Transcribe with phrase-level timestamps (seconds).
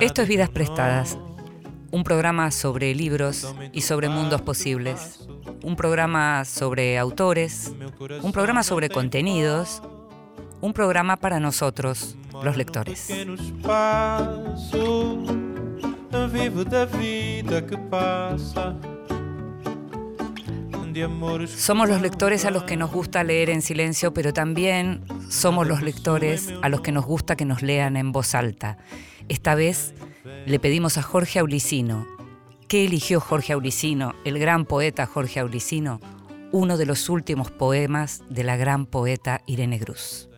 [0.00, 1.18] Esto es Vidas Prestadas,
[1.90, 5.28] un programa sobre libros y sobre mundos posibles,
[5.62, 7.72] un programa sobre autores,
[8.22, 9.82] un programa sobre contenidos,
[10.60, 13.12] un programa para nosotros, los lectores.
[21.46, 25.82] Somos los lectores a los que nos gusta leer en silencio, pero también somos los
[25.82, 28.78] lectores a los que nos gusta que nos lean en voz alta.
[29.28, 29.94] Esta vez
[30.46, 32.06] le pedimos a Jorge Aulicino.
[32.66, 36.00] ¿Qué eligió Jorge Aulicino, el gran poeta Jorge Aulicino?
[36.50, 40.30] Uno de los últimos poemas de la gran poeta Irene Cruz.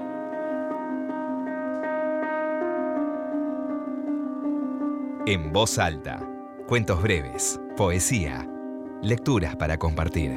[5.27, 6.29] En voz alta,
[6.67, 8.49] cuentos breves, poesía,
[9.03, 10.33] lecturas para compartir.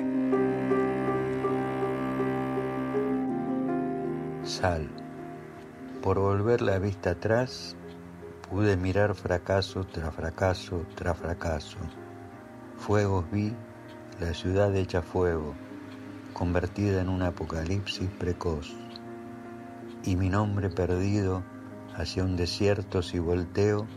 [4.44, 4.88] Sal.
[6.04, 7.76] Por volver la vista atrás,
[8.50, 11.78] pude mirar fracaso tras fracaso tras fracaso.
[12.78, 13.54] Fuegos vi,
[14.20, 15.56] la ciudad hecha fuego,
[16.34, 18.74] convertida en un apocalipsis precoz.
[20.04, 21.44] Y mi nombre perdido
[21.96, 23.88] hacia un desierto si volteo,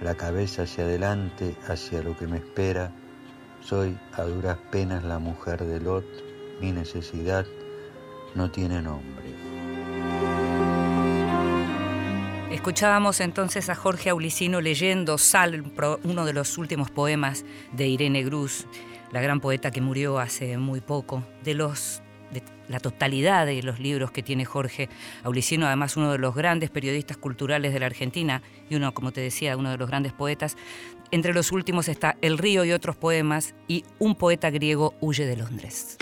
[0.00, 2.92] la cabeza hacia adelante, hacia lo que me espera,
[3.60, 6.06] soy a duras penas la mujer de Lot,
[6.60, 7.46] mi necesidad
[8.34, 9.49] no tiene nombre.
[12.60, 15.64] Escuchábamos entonces a Jorge Aulicino leyendo Sal,
[16.04, 18.66] uno de los últimos poemas de Irene Gruz,
[19.12, 23.80] la gran poeta que murió hace muy poco, de los de la totalidad de los
[23.80, 24.90] libros que tiene Jorge
[25.24, 29.22] Aulicino, además uno de los grandes periodistas culturales de la Argentina y uno, como te
[29.22, 30.58] decía, uno de los grandes poetas.
[31.10, 35.38] Entre los últimos está El río y otros poemas y Un poeta griego huye de
[35.38, 35.96] Londres.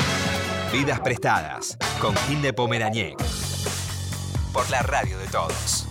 [0.72, 2.52] Vidas prestadas con Gil de
[4.52, 5.87] por la radio de todos.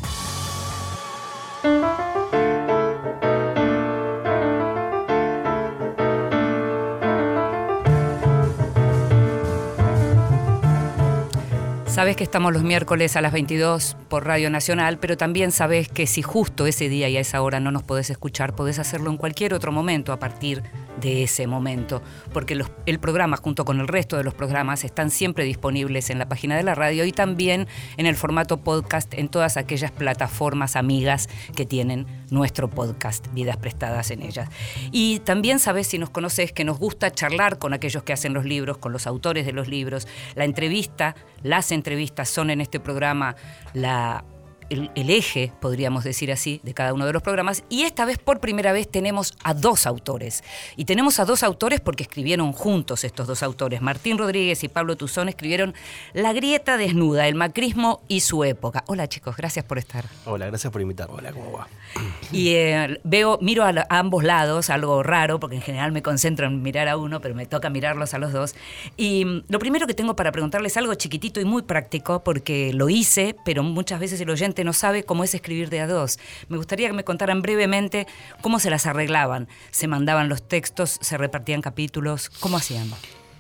[11.98, 16.06] Sabes que estamos los miércoles a las 22 por Radio Nacional, pero también sabes que
[16.06, 19.18] si justo ese día y a esa hora no nos podés escuchar, podés hacerlo en
[19.18, 22.02] cualquier otro momento a partir de ese momento,
[22.34, 26.28] porque el programa junto con el resto de los programas están siempre disponibles en la
[26.28, 31.30] página de la radio y también en el formato podcast en todas aquellas plataformas amigas
[31.56, 34.50] que tienen nuestro podcast, Vidas Prestadas en ellas.
[34.92, 38.46] Y también sabes, si nos conoces, que nos gusta charlar con aquellos que hacen los
[38.46, 40.08] libros, con los autores de los libros.
[40.36, 43.36] La entrevista, las entrevistas son en este programa
[43.74, 44.24] la
[44.70, 47.64] el, eje, podríamos decir así, de cada uno de los programas.
[47.70, 50.44] Y esta vez, por primera vez, tenemos a dos autores.
[50.76, 53.82] Y tenemos a dos autores porque escribieron juntos estos dos autores.
[53.82, 55.74] Martín Rodríguez y Pablo Tuzón escribieron
[56.14, 58.84] La grieta desnuda, el macrismo y su época.
[58.88, 60.06] Hola chicos, gracias por estar.
[60.26, 61.16] Hola, gracias por invitarme.
[61.18, 61.68] Hola, ¿cómo va?
[62.32, 66.62] Y eh, veo, miro a, ambos lados, algo raro, porque en general me concentro en
[66.62, 68.56] mirar a uno, pero me toca mirarlos a los dos.
[68.98, 72.90] Y mm, lo primero que tengo para preguntarles algo chiquitito y muy práctico, porque lo
[72.90, 76.20] hice, pero muchas veces el oyente no sabe cómo es escribir de a dos.
[76.50, 78.08] Me gustaría que me contaran brevemente
[78.42, 79.48] cómo se las arreglaban.
[79.72, 80.98] ¿Se mandaban los textos?
[81.02, 82.30] ¿Se repartían capítulos?
[82.30, 82.90] ¿Cómo hacían?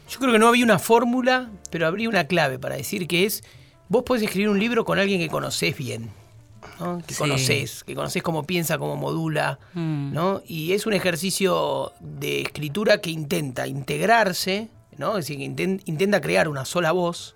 [0.09, 3.43] Yo creo que no había una fórmula, pero habría una clave para decir que es,
[3.89, 6.11] vos podés escribir un libro con alguien que conocés bien.
[7.05, 10.13] que conoces, que conoces cómo piensa, cómo modula, mm.
[10.13, 10.41] ¿no?
[10.45, 15.17] Y es un ejercicio de escritura que intenta integrarse, ¿no?
[15.17, 17.35] Es decir, que intenta crear una sola voz,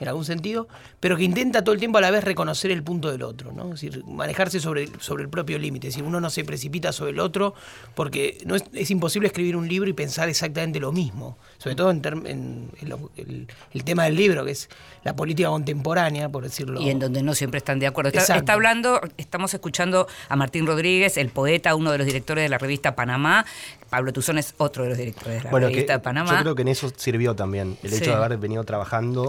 [0.00, 0.68] en algún sentido,
[1.00, 3.64] pero que intenta todo el tiempo a la vez reconocer el punto del otro, ¿no?
[3.64, 5.88] Es decir, manejarse sobre, sobre el propio límite.
[5.88, 7.54] Es decir, uno no se precipita sobre el otro
[7.94, 11.90] porque no es, es imposible escribir un libro y pensar exactamente lo mismo, sobre todo
[11.90, 14.68] en, el, tema del libro, que es
[15.04, 16.80] la política contemporánea, por decirlo.
[16.80, 18.10] Y en donde no siempre están de acuerdo.
[18.12, 22.48] Está, está hablando, estamos escuchando a Martín Rodríguez, el poeta, uno de los directores de
[22.48, 23.44] la revista Panamá,
[23.92, 26.30] Pablo Tuzón es otro de los directores de la revista Panamá.
[26.30, 29.28] Yo creo que en eso sirvió también el hecho de haber venido trabajando,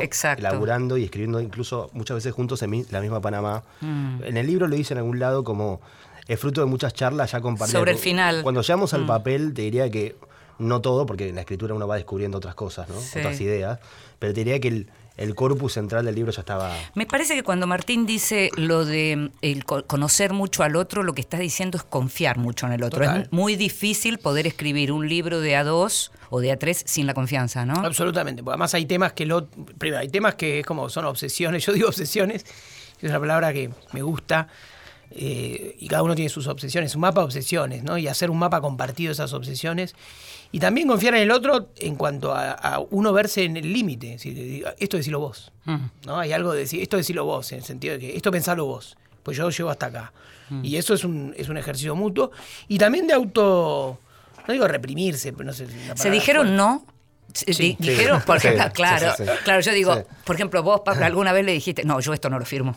[0.98, 3.64] y escribiendo incluso muchas veces juntos en la misma Panamá.
[3.82, 4.24] Mm.
[4.24, 5.82] En el libro lo dice en algún lado como
[6.28, 7.80] es fruto de muchas charlas ya compartidas.
[7.80, 8.44] Sobre el final.
[8.44, 9.08] Cuando llegamos al mm.
[9.08, 10.16] papel, te diría que
[10.60, 12.96] no todo, porque en la escritura uno va descubriendo otras cosas, ¿no?
[12.96, 13.80] otras ideas,
[14.20, 16.76] pero te diría que el, el corpus central del libro ya estaba.
[16.96, 21.22] Me parece que cuando Martín dice lo de el conocer mucho al otro, lo que
[21.22, 23.04] está diciendo es confiar mucho en el otro.
[23.04, 27.06] Es muy difícil poder escribir un libro de a dos o de a tres sin
[27.06, 27.76] la confianza, ¿no?
[27.76, 28.42] Absolutamente.
[28.44, 29.48] Porque además hay temas que lo.
[29.78, 31.64] Primero, hay temas que es como son obsesiones.
[31.66, 32.46] Yo digo obsesiones,
[33.00, 34.48] es una palabra que me gusta.
[35.16, 37.98] Eh, y cada uno tiene sus obsesiones, un mapa de obsesiones, ¿no?
[37.98, 39.96] Y hacer un mapa compartido de esas obsesiones.
[40.52, 44.18] Y también confiar en el otro en cuanto a, uno verse en el límite.
[44.80, 45.52] Esto decilo vos.
[46.06, 46.20] ¿no?
[46.20, 48.96] Hay algo de decir, esto decilo vos, en el sentido de que esto pensalo vos.
[49.24, 50.14] pues yo llego hasta acá.
[50.50, 50.64] Mm.
[50.64, 52.32] Y eso es un, es un ejercicio mutuo.
[52.68, 54.00] Y también de auto,
[54.48, 55.68] no digo reprimirse, pero no sé.
[55.96, 56.86] Se dijeron no
[57.58, 59.14] dijeron, por ejemplo, claro,
[59.44, 62.40] claro, yo digo, por ejemplo, vos, Pablo, alguna vez le dijiste, no, yo esto no
[62.40, 62.76] lo firmo.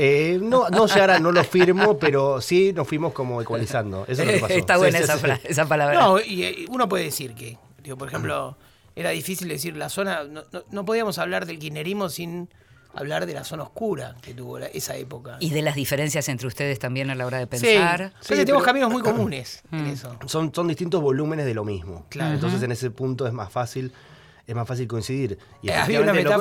[0.00, 4.04] Eh, no, no, ahora no lo firmo, pero sí nos fuimos como ecualizando.
[4.06, 4.54] Eso es lo que pasó.
[4.54, 6.00] Está buena esa, esa, palabra.
[6.00, 8.56] No, y eh, uno puede decir que, digo, por ejemplo,
[8.94, 12.48] era difícil decir la zona, no, no, podíamos hablar del kirchnerismo sin
[12.94, 15.36] hablar de la zona oscura que tuvo esa época.
[15.40, 18.12] Y de las diferencias entre ustedes también a la hora de pensar.
[18.20, 19.86] Sí, tenemos caminos muy comunes en mm.
[19.88, 20.16] eso.
[20.26, 22.06] Son, son distintos volúmenes de lo mismo.
[22.08, 22.34] Claro.
[22.34, 23.92] Entonces en ese punto es más fácil
[24.48, 25.38] es más fácil coincidir.
[25.60, 25.74] Y eh,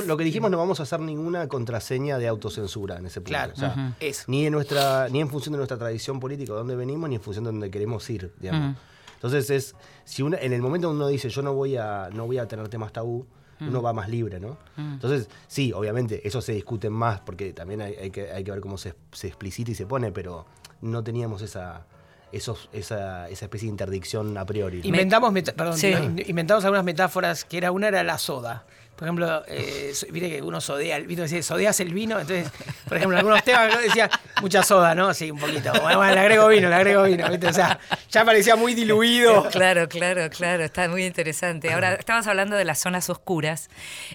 [0.06, 3.32] lo, que dijimos, no vamos a hacer ninguna contraseña de autocensura en ese punto.
[3.32, 3.96] Claro, o sea,
[4.28, 7.22] Ni, en nuestra, ni en función de nuestra tradición política, de dónde venimos, ni en
[7.22, 8.78] función de dónde queremos ir, digamos.
[9.16, 9.76] Entonces es,
[10.06, 12.70] si una, en el momento uno dice yo no voy a, no voy a tener
[12.70, 13.28] temas tabú,
[13.60, 14.58] uno va más libre, ¿no?
[14.78, 18.78] Entonces, sí, obviamente, eso se discute más porque también hay, que, hay que ver cómo
[18.78, 20.46] se, se explicita y se pone, pero
[20.80, 21.86] no teníamos esa,
[22.32, 24.82] esos, esa, esa, especie de interdicción a priori.
[24.84, 28.66] Inventamos, perdón, inventamos algunas metáforas que era una era la soda.
[28.98, 32.52] Por ejemplo, eh, viste que uno sodea, viste sodeas el vino, entonces,
[32.88, 34.10] por ejemplo, algunos temas decía
[34.42, 35.14] mucha soda, ¿no?
[35.14, 35.72] Sí, un poquito.
[35.84, 37.46] Bueno, le agrego vino, le agrego vino, ¿viste?
[37.46, 37.80] O sea,
[38.10, 39.48] ya parecía muy diluido.
[39.58, 41.72] Claro, claro, claro, está muy interesante.
[41.74, 43.70] Ahora, estabas hablando de las zonas oscuras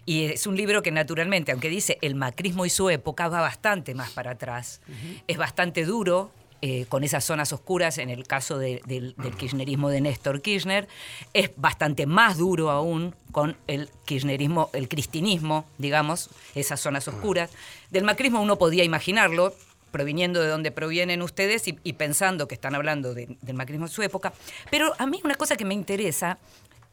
[0.05, 3.95] y es un libro que naturalmente, aunque dice el macrismo y su época, va bastante
[3.95, 4.81] más para atrás.
[5.27, 6.31] Es bastante duro,
[6.65, 10.87] eh, con esas zonas oscuras, en el caso del kirchnerismo de Néstor Kirchner,
[11.35, 17.51] es bastante más duro aún con el kirchnerismo, el cristinismo, digamos, esas zonas oscuras.
[17.91, 19.53] Del macrismo uno podía imaginarlo,
[19.91, 24.33] proviniendo de donde provienen ustedes y, pensando que están hablando del macrismo de su época.
[24.71, 26.39] Pero a mí una cosa que me interesa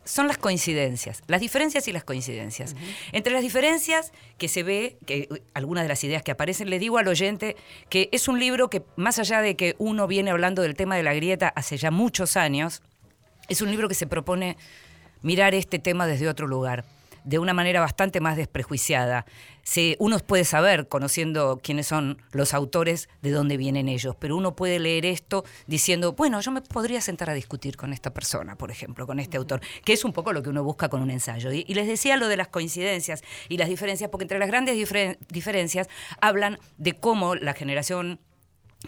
[0.10, 2.76] son las coincidencias, las diferencias y las coincidencias.
[3.12, 6.98] Entre las diferencias que se ve, que algunas de las ideas que aparecen, le digo
[6.98, 7.56] al oyente
[7.90, 11.04] que es un libro que, más allá de que uno viene hablando del tema de
[11.04, 12.82] la grieta hace ya muchos años,
[13.50, 14.58] es un libro que se propone
[15.22, 16.86] mirar este tema desde otro lugar
[17.24, 19.25] de una manera bastante más desprejuiciada.
[19.63, 24.56] Se, uno puede saber, conociendo quiénes son los autores, de dónde vienen ellos, pero uno
[24.56, 28.71] puede leer esto diciendo, bueno, yo me podría sentar a discutir con esta persona, por
[28.71, 31.51] ejemplo, con este autor, que es un poco lo que uno busca con un ensayo.
[31.51, 34.75] Y, les decía lo de las coincidencias y las diferencias, porque entre las grandes
[35.30, 35.88] diferencias
[36.19, 38.19] hablan de cómo la generación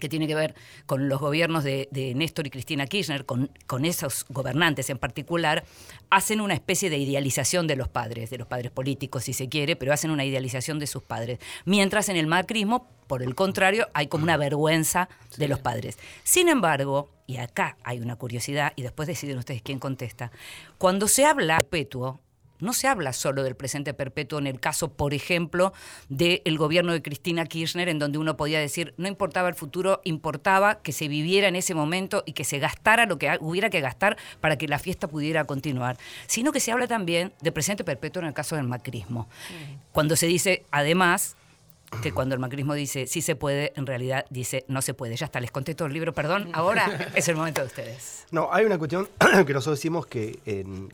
[0.00, 0.54] que tiene que ver
[0.86, 5.64] con los gobiernos de, Néstor y Cristina Kirchner, con, con, esos gobernantes en particular,
[6.10, 9.76] hacen una especie de idealización de los padres, de los padres políticos si se quiere,
[9.76, 11.38] pero hacen una idealización de sus padres.
[11.64, 15.98] Mientras en el macrismo, por el contrario, hay como una vergüenza de los padres.
[16.22, 20.32] Sin embargo, y acá hay una curiosidad, y después deciden ustedes quién contesta,
[20.78, 22.20] cuando se habla perpetuo,
[22.62, 25.72] no se habla solo del presente perpetuo en el caso, por ejemplo,
[26.08, 30.80] del gobierno de Cristina Kirchner, en donde uno podía decir, no importaba el futuro, importaba
[30.80, 34.16] que se viviera en ese momento y que se gastara lo que hubiera que gastar
[34.40, 38.28] para que la fiesta pudiera continuar, sino que se habla también de presente perpetuo en
[38.28, 39.28] el caso del macrismo.
[39.92, 41.36] Cuando se dice, además,
[42.00, 45.16] que cuando el macrismo dice sí se puede, en realidad dice no se puede.
[45.16, 46.48] Ya está, les conté todo el libro, perdón.
[46.52, 48.26] Ahora es el momento de ustedes.
[48.30, 49.08] No, hay una cuestión
[49.46, 50.38] que nosotros decimos que,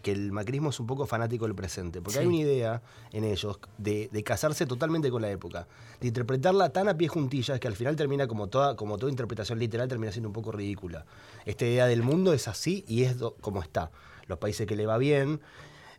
[0.03, 2.83] que el macrismo es un poco fanático del presente, porque hay una idea
[3.13, 5.67] en ellos de, casarse totalmente con la época,
[6.01, 9.59] de interpretarla tan a pie juntillas que al final termina como toda, como toda interpretación
[9.59, 11.07] literal, termina siendo un poco ridícula.
[11.47, 13.91] Esta idea del mundo es así y es como está.
[14.27, 15.41] Los países que le va bien,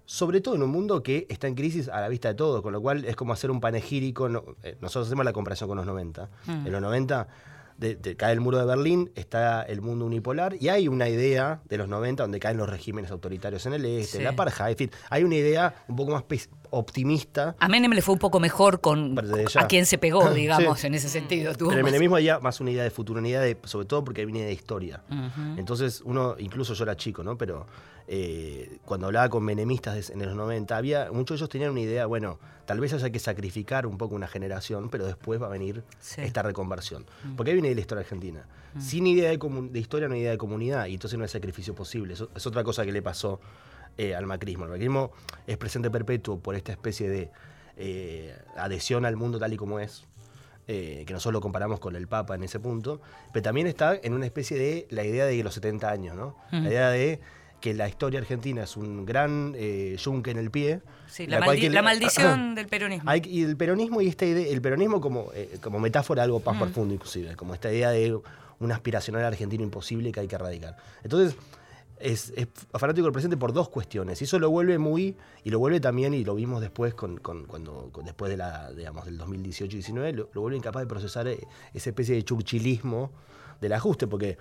[0.09, 2.73] sobre todo en un mundo que está en crisis a la vista de todos, con
[2.73, 4.27] lo cual es como hacer un panegírico.
[4.63, 6.27] Eh, nosotros hacemos la comparación con los 90.
[6.47, 6.65] Mm.
[6.65, 7.27] En los 90
[8.17, 11.87] cae el muro de Berlín, está el mundo unipolar y hay una idea de los
[11.87, 15.35] 90 donde caen los regímenes autoritarios en el este, la parja, en fin, hay una
[15.35, 16.23] idea un poco más
[16.71, 17.55] optimista.
[17.59, 19.15] A Menem le fue un poco mejor con
[19.55, 21.53] a quien se pegó, digamos, en ese sentido.
[21.55, 24.25] Pero el menemismo había más una idea de futuro, una idea de, sobre todo porque
[24.25, 25.03] viene de historia.
[25.55, 27.37] Entonces uno, incluso yo era chico, ¿no?
[27.37, 27.67] Pero
[28.11, 32.07] eh, cuando hablaba con menemistas en los 90, había, muchos de ellos tenían una idea,
[32.07, 35.83] bueno, tal vez haya que sacrificar un poco una generación, pero después va a venir
[36.17, 37.05] esta reconversión.
[37.23, 37.35] Mm.
[37.35, 38.47] Porque ahí viene la historia argentina.
[38.73, 38.81] Mm.
[38.81, 42.15] Sin idea de, historia no hay idea de comunidad, y entonces no hay sacrificio posible.
[42.15, 43.39] Eso, es otra cosa que le pasó
[43.95, 44.65] eh, al macrismo.
[44.65, 45.11] El macrismo
[45.45, 47.29] es presente perpetuo por esta especie de
[47.77, 50.07] eh, adhesión al mundo tal y como es.
[50.65, 53.01] que nosotros lo comparamos con el Papa en ese punto,
[53.31, 56.35] pero también está en una especie de la idea de los 70 años, ¿no?
[56.51, 57.19] La idea de
[57.59, 60.81] que la historia argentina es un gran eh, yunque en el pie.
[61.07, 63.11] Sí, la, maldición del peronismo.
[63.25, 66.93] y el peronismo y esta idea, el peronismo como, eh, como metáfora algo más profundo
[66.93, 68.17] inclusive, como esta idea de
[68.59, 70.75] un aspiracional argentino imposible que hay que erradicar.
[71.03, 71.35] Entonces,
[71.99, 74.21] es, es fanático del presente por dos cuestiones.
[74.21, 77.45] Y eso lo vuelve muy, y lo vuelve también, y lo vimos después con, con-
[77.45, 81.39] cuando, con- después de la, digamos, del 2018-19, lo, lo vuelve incapaz de procesar eh,
[81.73, 83.11] esa especie de churchilismo
[83.59, 84.37] del ajuste, porque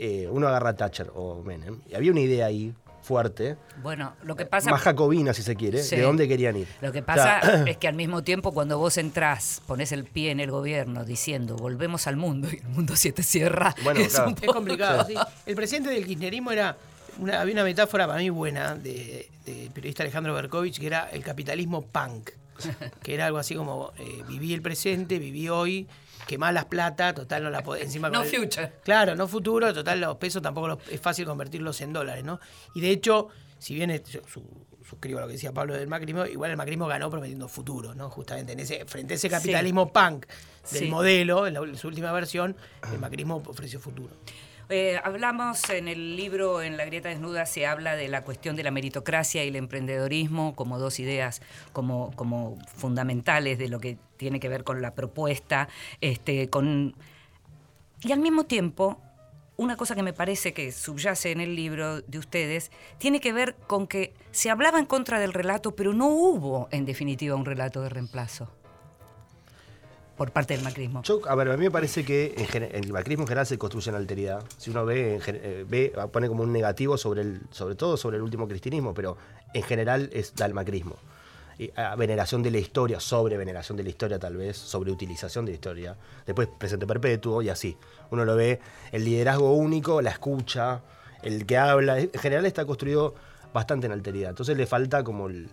[0.00, 4.36] eh, uno agarra a Thatcher o Menem, y había una idea ahí fuerte, Bueno, lo
[4.36, 4.70] que pasa...
[4.70, 5.96] más jacobina si se quiere, Sí.
[5.96, 6.68] de dónde querían ir.
[6.80, 10.04] Lo que O pasa sea, es que al mismo tiempo cuando vos entrás, pones el
[10.04, 13.74] pie en el gobierno diciendo volvemos al mundo y el mundo se te cierra.
[13.84, 14.28] Bueno, es claro.
[14.28, 15.14] un Es poco- complicado, sí.
[15.46, 16.76] El presidente del kirchnerismo era.
[17.18, 21.22] Una, había una metáfora para mí buena de- del periodista Alejandro Berkovich que era el
[21.24, 22.30] capitalismo punk.
[23.02, 25.86] Que era algo así como: eh, viví el presente, viví hoy,
[26.26, 27.84] quemá las plata, total no la podés.
[27.84, 28.72] Encima No el- future.
[28.84, 32.40] Claro, no futuro, total los pesos tampoco los- es fácil convertirlos en dólares, ¿no?
[32.74, 34.44] Y de hecho, si bien es- yo su-
[34.88, 38.10] suscribo a lo que decía Pablo del macrismo, igual el macrismo ganó prometiendo futuro, ¿no?
[38.10, 40.26] Justamente en ese, frente a ese capitalismo punk
[40.72, 40.88] del Sí.
[40.88, 42.56] modelo, en, la- en su última versión,
[42.92, 44.10] el macrismo ofreció futuro.
[44.72, 48.62] Eh, hablamos en el libro, en La Grieta Desnuda, se habla de la cuestión de
[48.62, 54.38] la meritocracia y el emprendedorismo como dos ideas como, como fundamentales de lo que tiene
[54.38, 55.68] que ver con la propuesta.
[56.00, 56.94] Este, con...
[58.02, 59.00] Y al mismo tiempo,
[59.56, 63.56] una cosa que me parece que subyace en el libro de ustedes tiene que ver
[63.66, 67.82] con que se hablaba en contra del relato, pero no hubo, en definitiva, un relato
[67.82, 68.59] de reemplazo
[70.20, 71.02] por parte del macrismo.
[71.02, 73.88] Yo, a ver, a mí me parece que en el macrismo en general se construye
[73.88, 74.44] en alteridad.
[74.58, 78.18] Si uno ve, en eh, ve pone como un negativo sobre el, sobre todo sobre
[78.18, 79.16] el último cristianismo, pero
[79.54, 80.96] en general es el macrismo.
[81.96, 85.54] Veneración de la historia, sobre veneración de la historia tal vez, sobre utilización de la
[85.54, 85.96] historia.
[86.26, 87.78] Después presente perpetuo y así.
[88.10, 88.60] Uno lo ve,
[88.92, 90.82] el liderazgo único, la escucha,
[91.22, 91.98] el que habla.
[91.98, 93.14] En general está construido
[93.54, 94.28] bastante en alteridad.
[94.28, 95.48] Entonces le falta como el,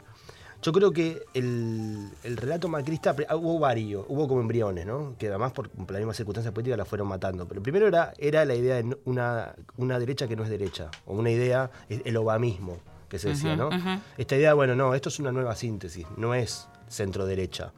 [0.62, 5.16] yo creo que el, el relato macrista, ah, hubo varios, hubo como embriones, ¿no?
[5.18, 7.48] Que además por, por la misma circunstancia política la fueron matando.
[7.48, 11.14] Pero primero era, era la idea de una, una derecha que no es derecha, o
[11.14, 13.70] una idea, el obamismo, que se decía, ¿no?
[14.18, 17.72] Esta idea, bueno, no, esto es una nueva síntesis, no es centro-derecha.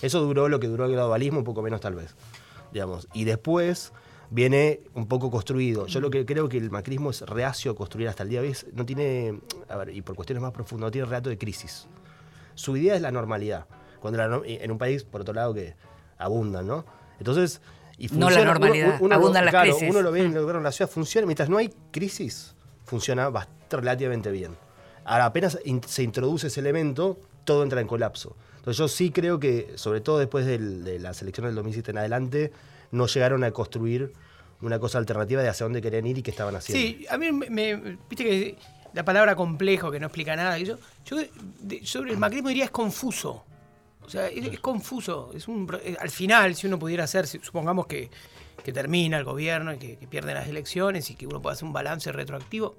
[0.00, 2.16] Eso duró lo que duró el globalismo, un poco menos tal vez,
[2.72, 3.08] digamos.
[3.12, 3.92] Y después
[4.30, 5.86] viene un poco construido.
[5.86, 8.48] Yo lo que creo que el macrismo es reacio a construir hasta el día de
[8.48, 11.86] hoy, no tiene, a ver, y por cuestiones más profundas, no tiene relato de crisis
[12.54, 13.66] su idea es la normalidad.
[14.00, 15.74] Cuando la no- en un país, por otro lado, que
[16.18, 16.84] abundan, ¿no?
[17.18, 17.60] Entonces.
[17.98, 19.90] Y No la normalidad, lo- abundan las claro, crisis.
[19.90, 21.26] Uno lo ve en el gobierno de la ciudad, funciona.
[21.26, 22.54] Mientras no hay crisis,
[22.84, 24.56] funciona bast- relativamente bien.
[25.04, 28.34] Ahora, apenas in- se introduce ese elemento, todo entra en colapso.
[28.56, 31.98] Entonces, yo sí creo que, sobre todo después del- de las elecciones del 2007 en
[31.98, 32.52] adelante,
[32.90, 34.12] no llegaron a construir
[34.62, 36.80] una cosa alternativa de hacia dónde querían ir y qué estaban haciendo.
[36.98, 38.58] Sí, a mí me, me- viste que
[38.92, 41.16] la palabra complejo que no explica nada, yo, yo
[41.84, 43.44] sobre el macrismo diría es confuso.
[44.04, 45.30] O sea, es, confuso.
[45.34, 48.10] Es un, al final, si uno pudiera hacer, supongamos que,
[48.64, 51.64] que termina el gobierno y que, que pierden las elecciones y que uno pueda hacer
[51.64, 52.76] un balance retroactivo,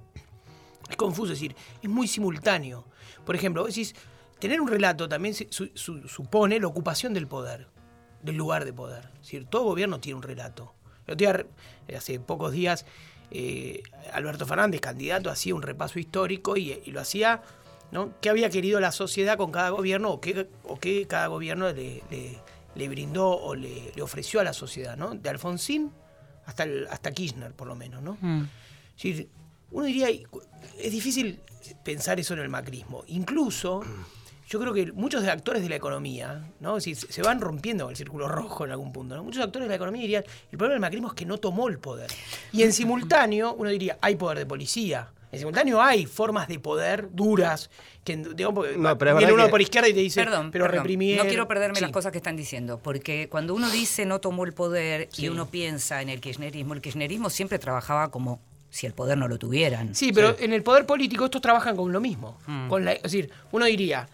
[0.90, 2.86] es confuso, es decir, es muy simultáneo.
[3.26, 3.96] Por ejemplo, vos decís,
[4.40, 7.68] tener un relato también supone la ocupación del poder,
[8.22, 9.06] del lugar de poder.
[9.16, 10.74] Es decir, todo gobierno tiene un relato.
[11.18, 11.46] Día,
[11.88, 12.86] eh, hace pocos días,
[13.32, 17.42] eh, Alberto Fernández, candidato, hacía un repaso histórico y, y lo hacía,
[17.92, 18.14] ¿no?
[18.22, 22.04] ¿Qué había querido la sociedad con cada gobierno o qué, o qué cada gobierno le,
[22.10, 22.40] le-
[22.76, 25.14] le brindó o le, le ofreció a la sociedad, ¿no?
[25.14, 25.92] De Alfonsín
[26.46, 28.18] hasta, el- hasta Kirchner, por lo menos, ¿no?
[28.98, 29.30] Es decir,
[29.72, 31.40] uno diría, es difícil
[31.84, 33.04] pensar eso en el macrismo.
[33.08, 33.84] Incluso,
[34.54, 36.78] yo creo que muchos de actores de la economía, ¿no?
[36.78, 39.24] Es decir, se van rompiendo el círculo rojo en algún punto, ¿no?
[39.24, 41.80] Muchos actores de la economía dirían, el problema del macrismo es que no tomó el
[41.80, 42.12] poder.
[42.52, 45.08] Y en simultáneo, uno diría, hay poder de policía.
[45.32, 47.72] En simultáneo hay formas de poder duras,
[48.04, 50.52] que digamos, porque No, pero es viene uno que- por izquierda y te dice, Perdón,
[50.52, 50.82] pero perdón.
[50.84, 51.26] reprimieron.
[51.26, 51.82] No quiero perderme Sí.
[51.82, 55.24] las cosas que están diciendo, porque cuando uno dice no tomó el poder Sí.
[55.26, 59.28] y uno piensa en el kirchnerismo, el kirchnerismo siempre trabajaba como si el poder no
[59.28, 59.94] lo tuvieran.
[59.96, 62.38] Sí, pero en el poder político estos trabajan con lo mismo.
[62.70, 64.08] Con la, es decir, uno diría,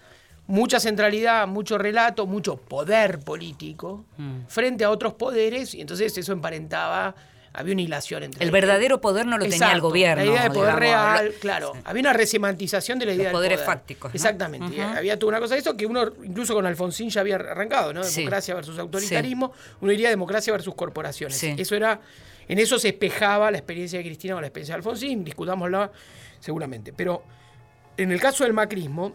[0.49, 4.03] mucha centralidad, mucho relato, mucho poder político
[4.47, 7.13] frente a otros poderes, y entonces eso emparentaba,
[7.53, 10.23] había una hilación entre El verdadero poder no lo tenía el gobierno.
[10.25, 11.73] La idea de poder digamos, real, lo- claro.
[11.85, 13.65] Había una resemantización de la idea del poderes poder.
[13.67, 14.15] fácticos, ¿no?
[14.15, 14.81] Exactamente.
[14.81, 18.03] Había toda una cosa de eso que uno, incluso con Alfonsín ya había arrancado, ¿no?
[18.03, 18.21] Sí.
[18.21, 19.53] Democracia versus autoritarismo.
[19.81, 21.37] Uno diría democracia versus corporaciones.
[21.37, 21.53] Sí.
[21.57, 22.01] Eso era.
[22.47, 25.91] En eso se espejaba la experiencia de Cristina con la experiencia de Alfonsín, discutámosla
[26.39, 26.91] seguramente.
[26.91, 27.21] Pero
[27.97, 29.13] en el caso del macrismo,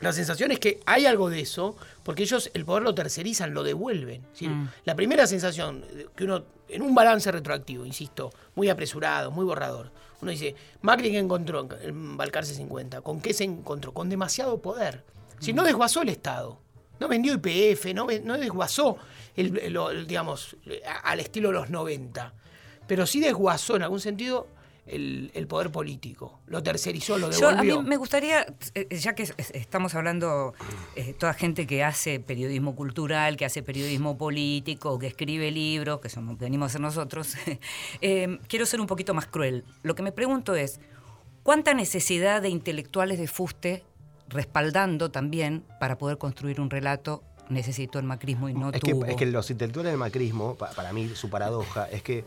[0.00, 3.62] la sensación es que hay algo de eso, porque ellos el poder lo tercerizan, lo
[3.62, 4.22] devuelven.
[4.32, 4.50] Decir,
[4.84, 5.84] La primera sensación
[6.16, 9.90] que uno, en un balance retroactivo, insisto, muy apresurado, muy borrador,
[10.22, 13.92] uno dice, Macri que encontró en Balcarce 50, ¿con qué se encontró?
[13.92, 15.04] Con demasiado poder.
[15.38, 16.58] Si no desguazó el Estado,
[16.98, 18.98] no vendió IPF, no, no desguazó,
[19.36, 20.56] el, el- el- digamos,
[21.04, 22.34] al estilo de los 90,
[22.86, 24.48] pero sí desguazó en algún sentido
[24.86, 26.40] el, el poder político.
[26.46, 27.82] Lo tercerizó, lo Yo, a devolvió.
[27.82, 30.54] mí me gustaría, eh, ya que es- estamos hablando,
[30.96, 36.08] eh, toda gente que hace periodismo cultural, que hace periodismo político, que escribe libros, que
[36.08, 37.34] somos, venimos a ser nosotros,
[38.00, 39.64] eh, quiero ser un poquito más cruel.
[39.82, 40.80] Lo que me pregunto es,
[41.42, 43.84] ¿cuánta necesidad de intelectuales de fuste
[44.28, 49.16] respaldando también para poder construir un relato necesitó el macrismo y no es, que, es
[49.16, 52.24] que los intelectuales del macrismo, pa- para mí su paradoja, es que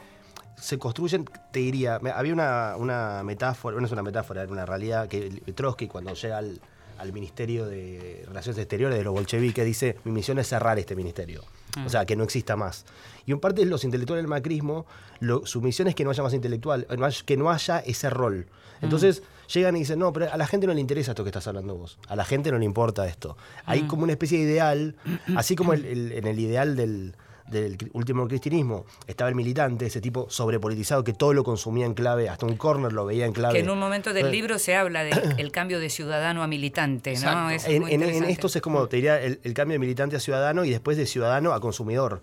[0.57, 5.07] se construyen, te diría, había una, una metáfora, no es una metáfora, era una realidad
[5.07, 6.59] que Trotsky cuando llega al,
[6.97, 11.43] al Ministerio de Relaciones Exteriores de los bolcheviques dice, mi misión es cerrar este ministerio,
[11.85, 12.85] o sea, que no exista más.
[13.25, 14.85] Y en parte los intelectuales del macrismo,
[15.19, 18.47] lo- su misión es que no haya más intelectual, haya- que no haya ese rol.
[18.81, 21.47] Entonces llegan y dicen, no, pero a la gente no le interesa esto que estás
[21.47, 23.37] hablando vos, a la gente no le importa esto.
[23.65, 24.95] Hay como una especie de ideal,
[25.35, 27.15] así como el- el- en el ideal del,
[27.53, 32.27] del último cristianismo estaba el militante, ese tipo sobrepolitizado que todo lo consumía en clave,
[32.27, 33.53] hasta un corner lo veía en clave.
[33.53, 37.49] que en un momento del libro se habla del cambio de ciudadano a militante, ¿no?
[37.49, 40.19] Es en, muy en- estos es como, te diría, el, el cambio de militante a
[40.19, 42.21] ciudadano y después de ciudadano a consumidor.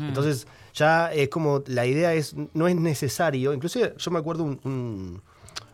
[0.00, 0.08] Mm.
[0.08, 4.60] Entonces, ya es como, la idea es, no es necesario, inclusive yo me acuerdo un,
[4.64, 5.22] un-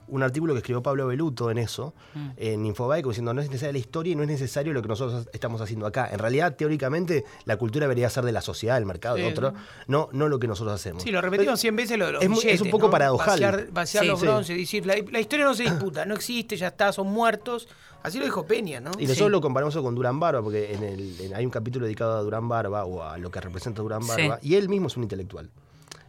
[0.08, 2.28] un artículo que escribió Pablo Beluto en eso, Mm.
[2.36, 5.28] en Infobae, diciendo, no es necesaria la historia y no es necesario lo que nosotros
[5.32, 6.08] estamos haciendo acá.
[6.10, 9.54] En realidad, teóricamente, la cultura debería ser de la sociedad, del mercado, de otro,
[9.86, 11.02] no, no lo que nosotros hacemos.
[11.02, 12.90] Sí, lo repetimos 100 veces lo Es es un poco ¿no?
[12.90, 13.28] paradojal.
[13.40, 14.08] Vaciar, vaciar Sí.
[14.10, 14.26] los Sí.
[14.26, 17.68] bronces, decir, la, la historia no se disputa, no existe, ya está, son muertos.
[18.02, 18.92] Así lo dijo Peña, ¿no?
[18.98, 22.16] Y nosotros lo comparamos con Durán Barba, porque en el, en- hay un capítulo dedicado
[22.16, 24.06] a Durán Barba o a lo que representa Durán.
[24.06, 25.50] Barba, y él mismo es un intelectual.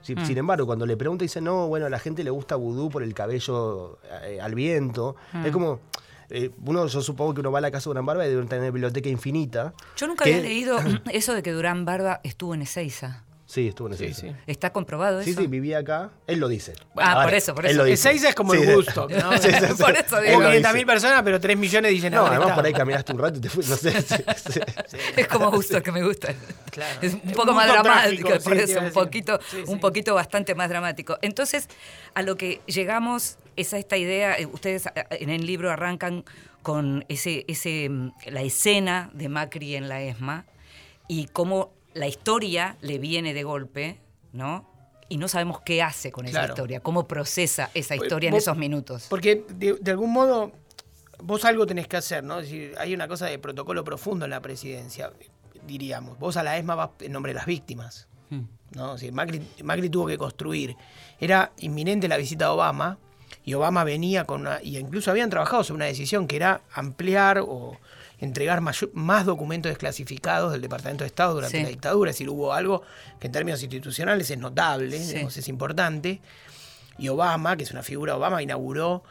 [0.02, 0.26] Si- Mm.
[0.26, 3.04] Sin embargo, cuando le pregunta, dice, no, bueno, a la gente le gusta vudú por
[3.04, 5.16] el cabello eh, al viento.
[5.34, 5.46] Mm.
[5.46, 5.80] Es como,
[6.30, 8.46] eh, uno, yo supongo que uno va a la casa de Durán Barba y debe
[8.46, 9.74] tener biblioteca infinita.
[9.98, 10.78] Yo nunca que- había leído
[11.12, 13.24] eso de que Durán Barba estuvo en Ezeiza.
[13.50, 14.22] Sí, estuvo en Sí, ese.
[14.22, 14.36] sí.
[14.46, 15.42] ¿Está comprobado Sí, eso?
[15.42, 16.12] sí, vivía acá.
[16.28, 16.74] Él lo dice.
[16.96, 17.84] Ah, Ahora, por eso, por eso.
[17.84, 18.74] Ezeiza es como Sí, el sí.
[18.76, 19.32] gusto, ¿no?
[19.40, 19.74] Sí, sí, sí.
[19.84, 20.36] Por eso digo.
[20.38, 20.74] Hubo lo 500 dice.
[20.74, 22.56] mil personas, pero 3 millones dicen No, "Ah, además está".
[22.56, 24.02] por ahí caminaste un rato y te fuiste, no sé.
[24.04, 25.00] sí, sí.
[25.18, 26.32] Es como gusto que me gusta.
[26.70, 27.00] Claro.
[27.02, 29.76] Es un poco más dramático, trágico, por sí, eso un poquito, Sí, un sí.
[29.78, 31.18] poquito bastante más dramático.
[31.24, 31.70] Entonces,
[32.14, 36.24] a lo que llegamos es a esta idea, eh, ustedes eh, en el libro arrancan
[36.62, 40.46] con ese, ese mm, la escena de Macri en la ESMA
[41.08, 44.00] y cómo la historia le viene de golpe,
[44.34, 44.68] ¿no?
[45.10, 46.54] Y no sabemos qué hace con esa Claro.
[46.54, 49.08] historia, cómo procesa esa Pues, historia en esos minutos.
[49.10, 50.52] Porque de, de algún modo
[51.24, 52.40] vos algo tenés que hacer, ¿no?
[52.40, 55.12] Es decir, hay una cosa de protocolo profundo en la presidencia,
[55.66, 56.18] diríamos.
[56.20, 58.08] Vos a la ESMA vas en nombre de las víctimas.
[58.30, 58.42] Mm.
[58.76, 58.94] ¿no?
[58.96, 60.76] Es decir, Macri, Macri tuvo que construir.
[61.20, 63.00] Era inminente la visita de Obama
[63.44, 64.62] y Obama venía con una.
[64.62, 67.78] Y incluso habían trabajado sobre una decisión que era ampliar o
[68.22, 71.64] entregar mayo- más documentos desclasificados del Departamento de Estado durante Sí.
[71.64, 72.12] la dictadura.
[72.12, 72.82] Es decir, hubo algo
[73.20, 75.14] que en términos institucionales es notable, Sí.
[75.14, 76.22] digamos, es importante.
[76.98, 79.04] Y Obama, que es una figura, Obama inauguró.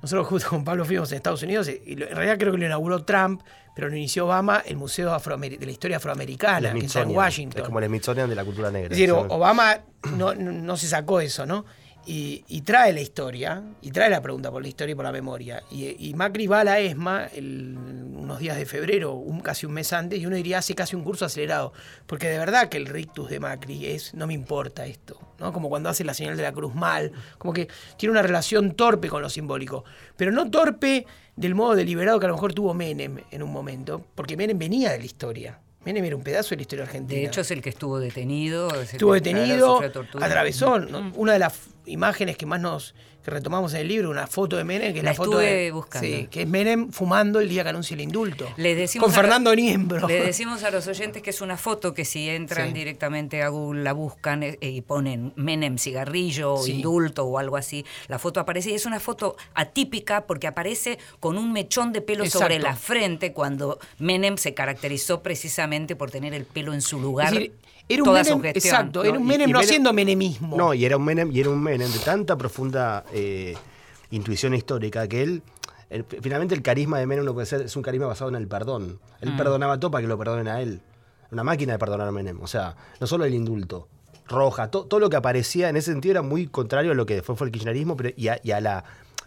[0.00, 2.66] Nosotros justo con Pablo fuimos a Estados Unidos y lo- en realidad creo que lo
[2.66, 3.42] inauguró Trump,
[3.74, 7.10] pero lo inició Obama el Museo Afroamer- de la Historia Afroamericana, que está en.
[7.10, 7.62] Washington.
[7.62, 8.92] Es como el Smithsonian de la cultura negra.
[8.94, 9.10] Es decir.
[9.12, 9.78] Obama
[10.16, 11.64] no, no- no se sacó eso, ¿no?
[12.04, 15.12] Y, y trae la historia, y trae la pregunta por la historia y por la
[15.12, 15.62] memoria.
[15.70, 19.72] Y, y Macri va a la ESMA el- unos días de febrero, un, casi un
[19.72, 21.72] mes antes, y uno diría hace casi un curso acelerado.
[22.06, 25.52] Porque de verdad que el rictus de Macri es no me importa esto, ¿no?
[25.52, 29.08] Como cuando hace la señal de la cruz mal, como que tiene una relación torpe
[29.08, 29.84] con lo simbólico.
[30.16, 34.04] Pero no torpe del modo deliberado que a lo mejor tuvo Menem en un momento,
[34.14, 35.60] porque Menem venía de la historia.
[35.84, 37.20] Menem era un pedazo de la historia argentina.
[37.20, 38.68] De hecho, es el que estuvo detenido.
[38.80, 39.80] es Estuvo detenido,
[40.20, 40.78] atravesó.
[40.78, 41.10] ¿no?
[41.16, 44.64] Una de las imágenes que más nos que retomamos en el libro, una foto de
[44.64, 46.08] Menem, que es La la, foto estuve de, buscando.
[46.08, 48.48] Sí, que es Menem fumando el día que anuncia el indulto.
[48.56, 50.08] Le decimos con a- Fernando Niembro.
[50.08, 52.74] Le decimos a los oyentes que es una foto que si entran Sí.
[52.74, 57.86] directamente a Google la buscan eh, y ponen Menem cigarrillo o indulto o algo así,
[58.08, 62.26] la foto aparece y es una foto atípica porque aparece con un mechón de pelo
[62.26, 67.28] sobre la frente cuando Menem se caracterizó precisamente por tener el pelo en su lugar.
[67.28, 67.52] Es decir,
[67.88, 68.74] era un toda Menem, su gestión.
[68.74, 70.56] exacto, era un Menem y no Menem- haciendo menemismo.
[70.56, 73.54] No, y era un Menem, y era un Menem de tanta profunda eh,
[74.10, 75.42] intuición histórica que él.
[75.90, 78.48] el- finalmente el carisma de Menem no puede ser, es un carisma basado en el
[78.48, 78.98] perdón.
[79.20, 80.80] Él perdonaba todo para que lo perdonen a él.
[81.30, 82.40] Una máquina de perdonar a Menem.
[82.42, 83.88] O sea, no solo el indulto.
[84.28, 87.14] Roja, to- todo lo que aparecía en ese sentido era muy contrario a lo que
[87.16, 88.84] después fue el kirchnerismo pero, y, a, y a la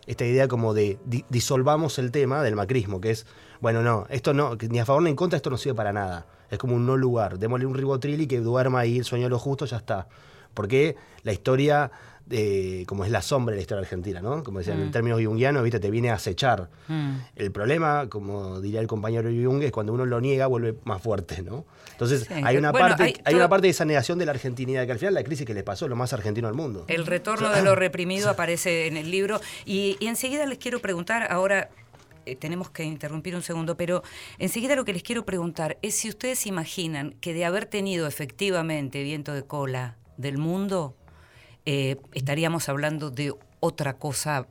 [0.07, 3.25] esta idea como de di- disolvamos el tema del macrismo, que es,
[3.61, 6.25] bueno, no, esto no, ni a favor ni en contra, esto no sirve para nada.
[6.49, 7.39] Es como un no lugar.
[7.39, 10.07] Démosle un ribotril y que duerma ahí, el sueño de lo justo, ya está.
[10.53, 11.91] Porque la historia
[12.87, 14.43] como es la sombra de la historia argentina, ¿no?
[14.43, 14.91] Como decían en mm.
[14.91, 15.79] términos jungianos, ¿viste?
[15.79, 16.69] te viene a acechar.
[16.87, 17.17] Mm.
[17.35, 21.43] El problema, como diría el compañero Jung, es cuando uno lo niega, vuelve más fuerte,
[21.43, 21.65] ¿no?
[21.91, 24.99] Entonces, hay, una parte, hay, una parte de esa negación de la argentinidad, que al
[24.99, 26.85] final la crisis que le pasó es lo más argentino del mundo.
[26.87, 29.39] El retorno de lo reprimido aparece en el libro.
[29.65, 31.69] Y, enseguida les quiero preguntar, ahora
[32.25, 34.03] eh, tenemos que interrumpir un segundo, pero
[34.39, 39.03] enseguida lo que les quiero preguntar es si ustedes imaginan que de haber tenido efectivamente
[39.03, 40.95] viento de cola del mundo,
[41.65, 44.47] eh, estaríamos hablando de otra cosa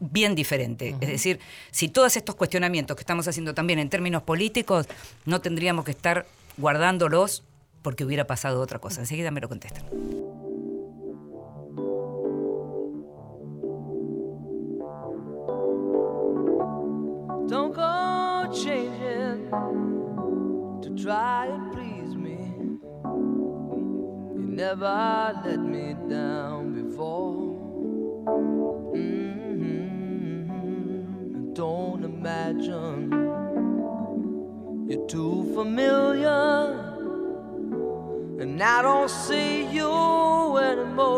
[0.00, 0.96] bien diferente.
[1.00, 4.86] Es decir, si todos estos cuestionamientos que estamos haciendo también en términos políticos,
[5.24, 7.44] no tendríamos que estar guardándolos
[7.82, 9.00] porque hubiera pasado otra cosa.
[9.00, 9.84] Enseguida me lo contestan.
[17.48, 19.50] Don't go changing
[20.80, 21.91] to try and please me.
[21.91, 21.91] You
[24.62, 27.58] never let me down before.
[28.94, 29.82] Mm-hmm.
[31.52, 33.10] Don't imagine
[34.88, 36.42] you're too familiar,
[38.40, 39.92] and I don't see you
[40.58, 41.10] anymore.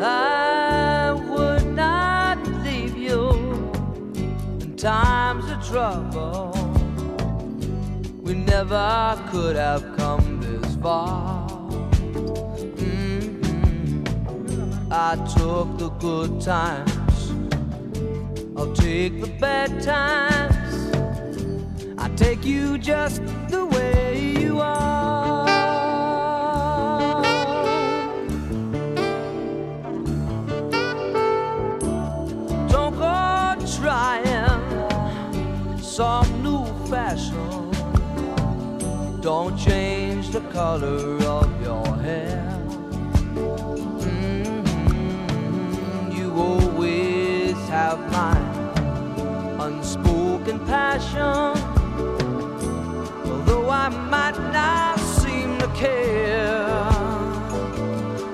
[0.00, 3.22] I would not leave you
[4.62, 6.52] in times of trouble.
[8.22, 10.33] We never could have come
[10.84, 11.48] far.
[12.76, 13.32] Mm-hmm.
[14.92, 17.32] I took the good times,
[18.54, 20.92] I'll take the bad times
[21.96, 25.46] I take you just the way you are.
[32.68, 34.68] Don't go trying
[35.80, 37.70] some new fashion.
[39.22, 40.03] Don't change
[40.34, 42.42] the color of your hair.
[44.02, 45.30] Mm-hmm.
[46.10, 48.36] You always have my
[49.64, 51.54] unspoken passion.
[53.30, 56.66] although I might not seem to care.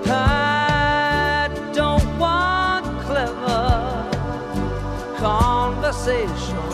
[0.06, 4.08] I don't want clever
[5.18, 6.64] conversation.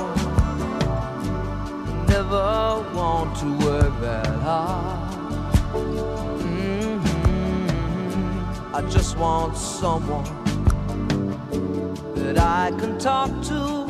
[2.06, 4.95] Never want to work that hard.
[8.76, 10.22] I just want someone
[12.14, 13.86] that I can talk to.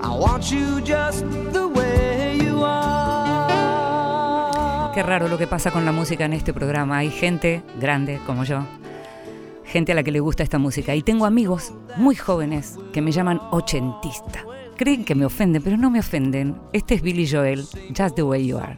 [0.00, 3.52] I want you just the way you are.
[4.92, 6.96] Qué raro lo que pasa con la música en este programa.
[6.98, 8.64] Hay gente grande como yo,
[9.64, 10.96] gente a la que le gusta esta música.
[10.96, 14.44] Y tengo amigos muy jóvenes que me llaman ochentista.
[14.76, 16.60] Creen que me ofenden, pero no me ofenden.
[16.72, 18.76] Este es Billy Joel, Just the Way You Are.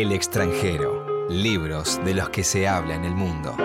[0.00, 3.56] El extranjero, libros de los que se habla en el mundo.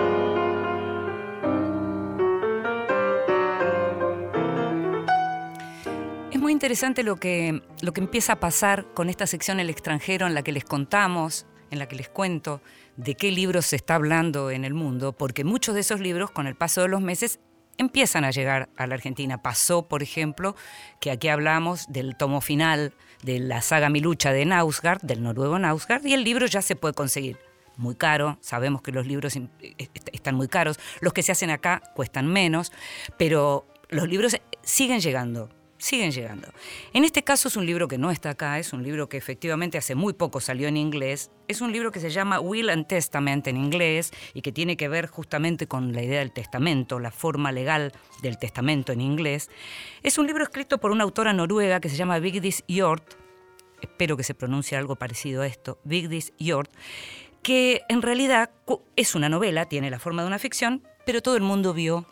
[6.32, 10.26] Es muy interesante lo que, lo que empieza a pasar con esta sección El extranjero
[10.26, 12.60] en la que les contamos, en la que les cuento
[12.96, 16.48] de qué libros se está hablando en el mundo, porque muchos de esos libros con
[16.48, 17.38] el paso de los meses
[17.78, 19.42] empiezan a llegar a la Argentina.
[19.42, 20.56] Pasó, por ejemplo,
[21.00, 26.04] que aquí hablamos del tomo final de la saga Milucha de Nausgard, del noruego Nausgard,
[26.04, 27.38] y el libro ya se puede conseguir.
[27.76, 29.36] Muy caro, sabemos que los libros
[30.12, 32.72] están muy caros, los que se hacen acá cuestan menos,
[33.18, 36.48] pero los libros siguen llegando siguen llegando.
[36.92, 39.78] En este caso es un libro que no está acá, es un libro que efectivamente
[39.78, 41.30] hace muy poco salió en inglés.
[41.48, 44.88] Es un libro que se llama Will and Testament en inglés y que tiene que
[44.88, 49.50] ver justamente con la idea del testamento, la forma legal del testamento en inglés.
[50.02, 53.14] Es un libro escrito por una autora noruega que se llama Vigdis Hjort,
[53.82, 56.70] espero que se pronuncie algo parecido a esto, Vigdis Hjort,
[57.42, 58.50] que en realidad
[58.96, 62.06] es una novela, tiene la forma de una ficción, pero todo el mundo vio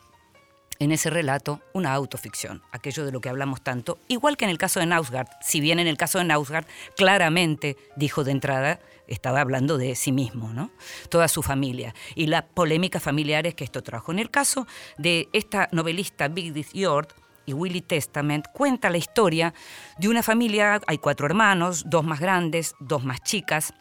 [0.79, 4.59] en ese relato una autoficción, aquello de lo que hablamos tanto, igual que en el
[4.59, 9.41] caso de Nausgard, si bien en el caso de Nausgard claramente dijo de entrada, estaba
[9.41, 10.71] hablando de sí mismo, ¿no?
[11.09, 14.13] toda su familia, y la polémica familiares que esto trajo.
[14.13, 14.67] En el caso
[14.99, 17.13] de esta novelista Vigdis Hjort,
[17.45, 19.53] y Willy Testament cuenta la historia
[19.99, 23.75] de una familia, hay cuatro hermanos, dos más grandes, dos más chicas,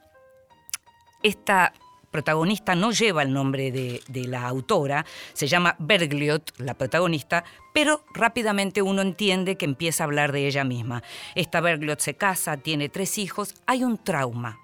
[1.24, 1.74] esta
[2.12, 7.44] protagonista no lleva el nombre de, la autora, se llama Bergliot, la protagonista,
[7.74, 11.02] pero rápidamente uno entiende que empieza a hablar de ella misma.
[11.36, 14.60] Esta Bergliot se casa, tiene tres hijos, hay un trauma.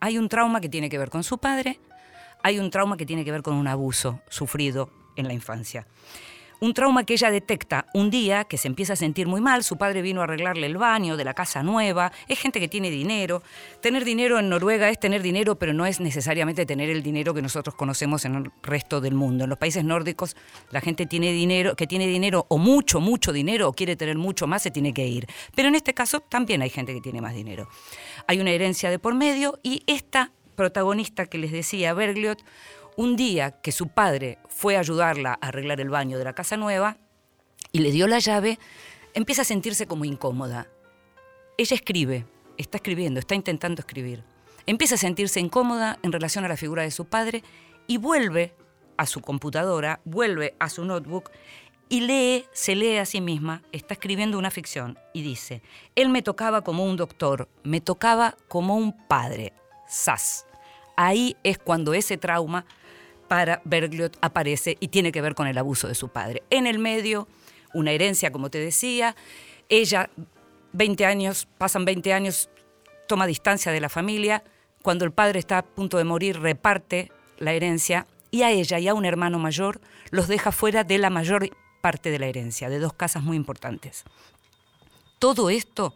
[0.00, 1.78] Hay un trauma que tiene que ver con su padre,
[2.42, 5.86] hay un trauma que tiene que ver con un abuso sufrido en la infancia.
[6.62, 9.76] Un trauma que ella detecta un día que se empieza a sentir muy mal, su
[9.76, 13.42] padre vino a arreglarle el baño de la casa nueva, es gente que tiene dinero.
[13.80, 17.42] Tener dinero en Noruega es tener dinero, pero no es necesariamente tener el dinero que
[17.42, 19.42] nosotros conocemos en el resto del mundo.
[19.42, 20.36] En los países nórdicos
[20.70, 24.46] la gente tiene dinero, que tiene dinero o mucho, mucho dinero o quiere tener mucho
[24.46, 25.26] más, se tiene que ir.
[25.56, 27.68] Pero en este caso también hay gente que tiene más dinero.
[28.28, 32.44] Hay una herencia de por medio y esta protagonista que les decía, Bergliot,
[32.96, 36.56] un día que su padre fue a ayudarla a arreglar el baño de la casa
[36.56, 36.98] nueva
[37.72, 38.58] y le dio la llave,
[39.14, 40.68] empieza a sentirse como incómoda.
[41.56, 42.26] Ella escribe,
[42.58, 44.24] está escribiendo, está intentando escribir.
[44.66, 47.42] Empieza a sentirse incómoda en relación a la figura de su padre
[47.86, 48.54] y vuelve
[48.96, 51.30] a su computadora, vuelve a su notebook
[51.88, 55.62] y lee, se lee a sí misma, está escribiendo una ficción y dice,
[55.94, 59.52] él me tocaba como un doctor, me tocaba como un padre,
[59.88, 60.46] sas.
[60.96, 62.64] Ahí es cuando ese trauma
[63.32, 66.42] para Bergliot aparece y tiene que ver con el abuso de su padre.
[66.50, 67.28] En el medio,
[67.72, 69.16] una herencia, como te decía,
[69.70, 70.10] ella,
[70.74, 72.50] 20 años, pasan 20 años,
[73.08, 74.44] toma distancia de la familia,
[74.82, 78.88] cuando el padre está a punto de morir, reparte la herencia y a ella y
[78.88, 81.48] a un hermano mayor los deja fuera de la mayor
[81.80, 84.04] parte de la herencia, de dos casas muy importantes.
[85.18, 85.94] Todo esto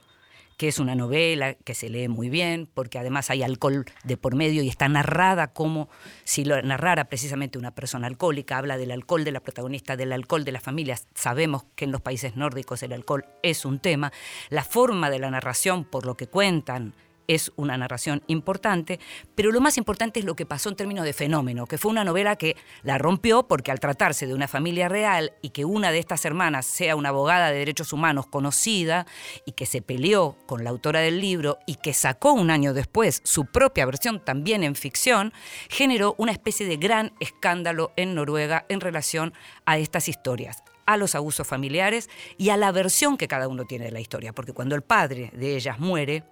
[0.57, 4.35] que es una novela que se lee muy bien, porque además hay alcohol de por
[4.35, 5.89] medio y está narrada como
[6.25, 10.45] si lo narrara precisamente una persona alcohólica, habla del alcohol de la protagonista, del alcohol
[10.45, 11.07] de las familias.
[11.15, 14.13] Sabemos que en los países nórdicos el alcohol es un tema.
[14.49, 16.95] La forma de la narración, por lo que cuentan
[17.29, 19.01] es una narración importante,
[19.35, 22.05] pero lo más importante es lo que pasó en términos de fenómeno, que fue una
[22.05, 25.99] novela que la rompió porque al tratarse de una familia real y que una de
[25.99, 29.07] estas hermanas sea una abogada de derechos humanos conocida
[29.45, 33.21] y que se peleó con la autora del libro y que sacó un año después
[33.25, 35.33] su propia versión también en ficción,
[35.69, 39.33] generó una especie de gran escándalo en Noruega en relación
[39.65, 42.09] a estas historias a los abusos familiares
[42.39, 45.31] y a la versión que cada uno tiene de la historia, porque cuando el padre
[45.35, 46.23] de ellas muere,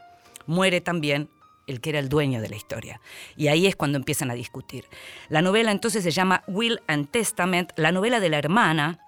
[0.46, 1.28] muere también
[1.66, 3.00] el que era el dueño de la historia.
[3.36, 4.86] Y ahí es cuando empiezan a discutir.
[5.28, 9.00] La novela entonces se llama Will and Testament, la novela de la hermana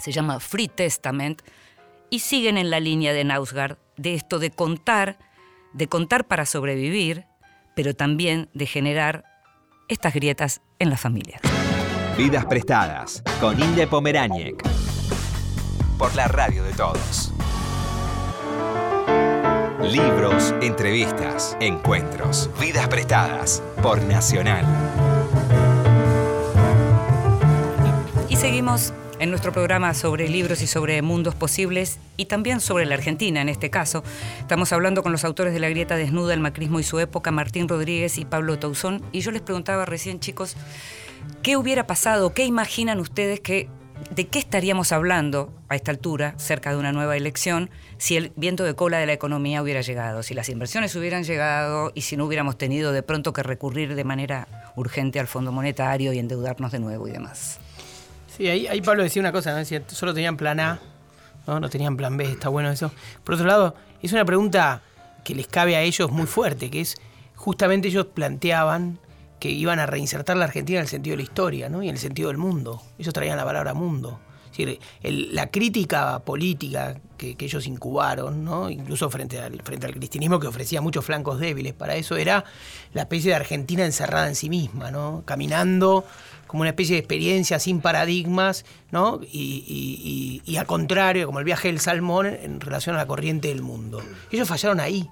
[0.00, 1.42] se llama Free Testament,
[2.10, 5.18] y siguen en la línea de Nausgard de esto de contar,
[5.72, 7.26] de contar para sobrevivir,
[7.76, 9.24] pero también de generar
[9.88, 11.40] estas grietas en las familias.
[12.16, 14.54] Vidas prestadas con Inde Pomeráñez
[15.98, 17.32] por la radio de todos.
[19.90, 24.64] Libros, entrevistas, encuentros, vidas prestadas por Nacional.
[28.28, 32.94] Y seguimos en nuestro programa sobre libros y sobre mundos posibles y también sobre la
[32.94, 34.04] Argentina en este caso.
[34.38, 37.66] Estamos hablando con los autores de La Grieta Desnuda, El Macrismo y su época, Martín
[37.66, 39.02] Rodríguez y Pablo Tauzón.
[39.10, 40.54] Y yo les preguntaba recién, chicos,
[41.42, 42.32] ¿qué hubiera pasado?
[42.32, 43.68] ¿Qué imaginan ustedes que
[44.10, 48.64] ¿de qué estaríamos hablando a esta altura, cerca de una nueva elección, si el viento
[48.64, 52.26] de cola de la economía hubiera llegado, si las inversiones hubieran llegado y si no
[52.26, 56.80] hubiéramos tenido de pronto que recurrir de manera urgente al Fondo Monetario y endeudarnos de
[56.80, 57.58] nuevo y demás?
[58.36, 59.58] Sí, ahí, Pablo decía una cosa, ¿no?
[59.58, 60.80] decía, solo tenían plan A,
[61.46, 61.60] ¿no?
[61.60, 62.90] no tenían plan B, está bueno eso.
[63.24, 64.82] Por otro lado, es una pregunta
[65.24, 66.96] que les cabe a ellos muy fuerte, que es
[67.36, 68.98] justamente ellos planteaban
[69.40, 71.82] que iban a reinsertar la Argentina en el sentido de la historia ¿no?
[71.82, 72.82] y en el sentido del mundo.
[72.98, 74.20] Ellos traían la palabra mundo.
[75.02, 78.68] La crítica política que, ellos incubaron, ¿no?
[78.68, 82.44] incluso frente al, frente al cristianismo que ofrecía muchos flancos débiles, para eso era
[82.92, 85.22] la especie de Argentina encerrada en sí misma, ¿no?
[85.24, 86.04] caminando
[86.46, 89.20] como una especie de experiencia sin paradigmas, ¿no?
[89.22, 93.48] y, y, y, al contrario, como el viaje del salmón en relación a la corriente
[93.48, 94.02] del mundo.
[94.30, 95.08] Ellos fallaron ahí.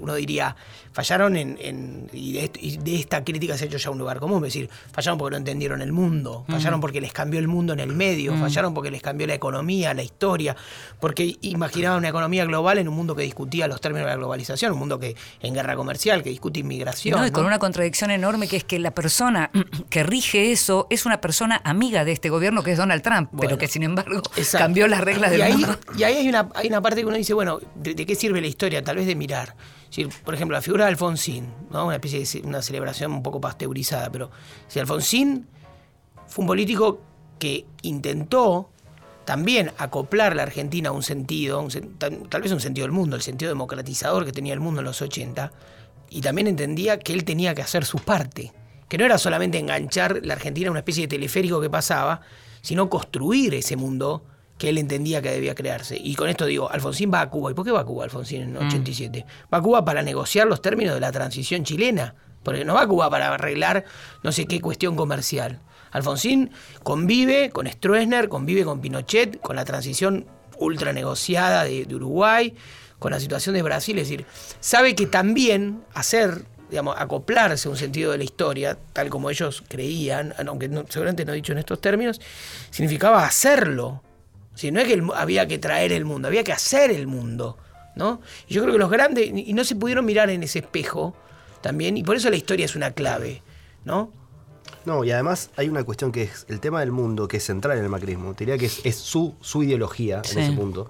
[0.00, 0.56] Uno diría,
[0.92, 4.70] fallaron en, y, de, esta crítica se ha hecho ya un lugar común, es decir,
[4.92, 6.52] fallaron porque no entendieron el mundo, mm.
[6.52, 8.40] fallaron porque les cambió el mundo en el medio, mm.
[8.40, 10.54] fallaron porque les cambió la economía, la historia,
[11.00, 14.72] porque imaginaban una economía global en un mundo que discutía los términos de la globalización,
[14.72, 17.30] un mundo que en guerra comercial, que discute inmigración.
[17.30, 19.50] con una contradicción enorme que es que la persona
[19.90, 23.56] que rige eso es una persona amiga de este gobierno que es Donald Trump, pero
[23.56, 25.78] que sin embargo cambió las reglas del mundo.
[25.96, 28.46] Y ahí hay una, hay una parte que uno dice, bueno, ¿de qué sirve la
[28.46, 28.82] historia?
[28.82, 29.54] Tal vez de mirar
[30.24, 34.30] por ejemplo, la figura Alfonsín, una especie de una celebración un poco pasteurizada, pero
[34.68, 35.46] si Alfonsín
[36.26, 37.00] fue un político
[37.38, 38.70] que intentó
[39.24, 41.66] también acoplar la Argentina a un sentido,
[41.98, 45.00] tal, vez un sentido del mundo, el sentido democratizador que tenía el mundo en los
[45.00, 45.52] 80,
[46.10, 48.52] y también entendía que él tenía que hacer su parte,
[48.88, 52.20] que no era solamente enganchar la Argentina a una especie de teleférico que pasaba,
[52.60, 54.24] sino construir ese mundo
[54.62, 55.98] que él entendía que debía crearse.
[56.00, 57.50] Y con esto digo, Alfonsín va a Cuba.
[57.50, 59.26] ¿Y por qué va a Cuba Alfonsín en 87?
[59.52, 62.86] Va a Cuba para negociar los términos de la transición chilena, porque no va a
[62.86, 63.84] Cuba para arreglar
[64.22, 65.58] no sé qué cuestión comercial.
[65.90, 66.52] Alfonsín
[66.84, 70.26] convive con Stroessner, convive con Pinochet, con la transición
[70.58, 72.54] ultra negociada de, de Uruguay,
[73.00, 74.26] con la situación de Brasil, es decir,
[74.60, 79.64] sabe que también hacer digamos, acoplarse a un sentido de la historia, tal como ellos
[79.68, 82.20] creían, aunque seguramente no he dicho en estos términos,
[82.70, 84.02] significaba hacerlo.
[84.62, 87.58] Si no es que había que traer el mundo, había que hacer el mundo.
[87.96, 88.20] ¿no?
[88.46, 91.16] Y yo creo que los grandes, y no se pudieron mirar en ese espejo
[91.62, 93.42] también, y por eso la historia es una clave.
[93.84, 94.12] ¿no?
[94.84, 97.76] No, y además hay una cuestión que es el tema del mundo, que es central
[97.76, 98.34] en el macrismo.
[98.34, 100.88] Diría que es, su, su ideología en ese punto.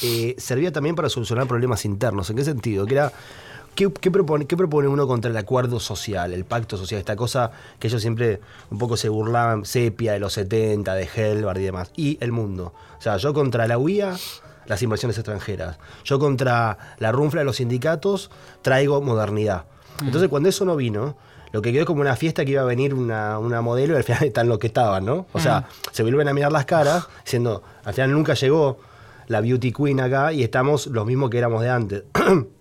[0.00, 2.30] Eh, servía también para solucionar problemas internos.
[2.30, 2.86] ¿En qué sentido?
[2.86, 3.12] Que era
[3.78, 6.98] ¿Qué, propone, ¿Qué propone uno contra el acuerdo social, el pacto social?
[6.98, 8.40] Esta cosa que ellos siempre
[8.72, 11.92] un poco se burlaban, sepia de los 70, de Helbard y demás.
[11.94, 12.74] Y el mundo.
[12.98, 14.16] O sea, yo contra la UIA,
[14.66, 15.78] las inversiones extranjeras.
[16.02, 19.66] Yo contra la runfla de los sindicatos, traigo modernidad.
[20.02, 20.06] Mm.
[20.06, 21.16] Entonces, cuando eso no vino,
[21.52, 24.24] lo que quedó como una fiesta que iba a venir una, modelo y al final
[24.24, 25.28] están lo que estaban, ¿no?
[25.32, 25.64] O sea, mm.
[25.92, 28.80] se vuelven a mirar las caras, diciendo, al final nunca llegó
[29.28, 32.02] la beauty queen acá y estamos los mismos que éramos de antes.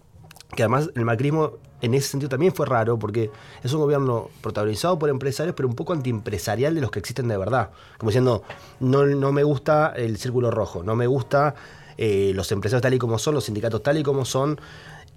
[0.55, 3.29] que además el macrismo en ese sentido también fue raro, porque
[3.63, 7.37] es un gobierno protagonizado por empresarios, pero un poco antiempresarial de los que existen de
[7.37, 7.69] verdad.
[7.97, 8.43] Como diciendo,
[8.79, 11.55] no, no me gusta el círculo rojo, no me gusta
[11.97, 14.59] eh, los empresarios tal y como son, los sindicatos tal y como son.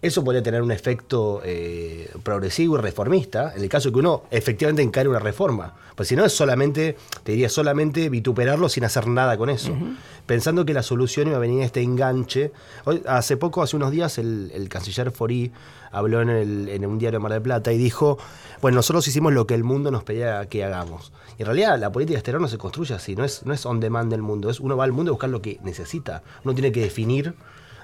[0.02, 4.22] Eso podría tener un efecto eh, progresivo y reformista, en el caso de que uno
[4.30, 5.74] efectivamente encare una reforma.
[5.94, 9.76] Pues si no es solamente, te diría solamente vituperarlo sin hacer nada con eso.
[10.24, 12.50] Pensando que la solución iba a venir en este enganche.
[12.86, 15.52] Hoy, hace poco, hace unos días, el, canciller Forí
[15.92, 18.16] habló en, el, un diario de Mar del Plata y dijo,
[18.62, 21.12] bueno, nosotros hicimos lo que el mundo nos pedía que hagamos.
[21.36, 23.80] Y en realidad la política exterior no se construye así, no es, no es on
[23.80, 26.22] demand del mundo, es uno va al mundo a buscar lo que necesita.
[26.42, 27.34] Uno tiene que definir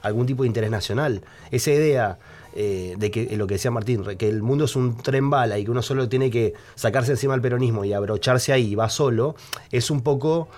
[0.07, 1.23] algún tipo de interés nacional.
[1.51, 2.19] Esa idea
[2.55, 5.65] eh, de que lo que decía Martín, que el mundo es un tren bala y
[5.65, 9.37] que uno solo tiene que sacarse encima el peronismo y abrocharse ahí y va solo,
[9.71, 10.49] es un poco,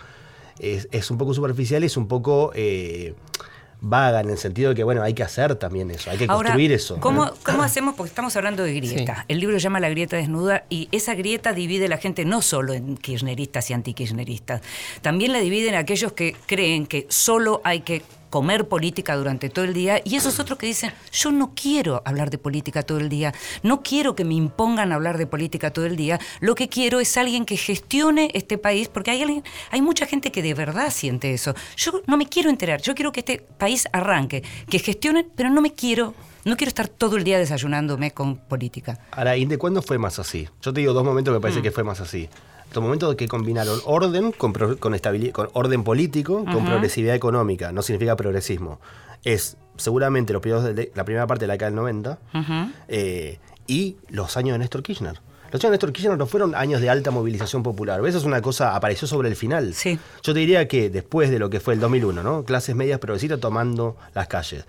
[0.60, 3.14] es, un poco superficial y es un poco eh,
[3.80, 6.72] vaga en el sentido de que, bueno, hay que hacer también eso, hay que construir
[6.72, 6.98] eso.
[7.00, 7.94] ¿cómo, ¿cómo, hacemos?
[7.94, 9.24] Porque estamos hablando de grieta.
[9.28, 12.72] El libro llama La grieta desnuda y esa grieta divide a la gente no solo
[12.72, 14.62] en kirchneristas y antikirchneristas,
[15.02, 19.64] también la divide en aquellos que creen que solo hay que comer política durante todo
[19.64, 23.08] el día y esos otros que dicen, yo no quiero hablar de política todo el
[23.08, 27.00] día, no quiero que me impongan hablar de política todo el día, lo que quiero
[27.00, 30.90] es alguien que gestione este país, porque hay, alguien, hay mucha gente que de verdad
[30.90, 31.54] siente eso.
[31.76, 35.60] Yo no me quiero enterar, yo quiero que este país arranque, que gestionen, pero no
[35.60, 36.14] me quiero
[36.44, 38.98] no quiero estar todo el día desayunándome con política.
[39.10, 40.48] Ahora, ¿de cuándo fue más así?
[40.62, 41.62] Yo te digo dos momentos que me parece mm.
[41.62, 42.30] que fue más así
[42.74, 47.72] los momentos que combinaron orden con, con, estabilidad, con orden político con progresividad económica.
[47.72, 48.80] No significa progresismo.
[49.24, 52.18] Es seguramente los de la primera parte de la década del 90
[52.88, 55.20] eh, y los años de Néstor Kirchner.
[55.50, 58.04] Los años de Néstor Kirchner no fueron años de alta movilización popular.
[58.06, 59.72] Eso es una cosa, apareció sobre el final.
[59.72, 59.98] Sí.
[60.22, 62.44] Yo te diría que después de lo que fue el 2001, ¿no?
[62.44, 64.64] Clases medias progresistas tomando las calles.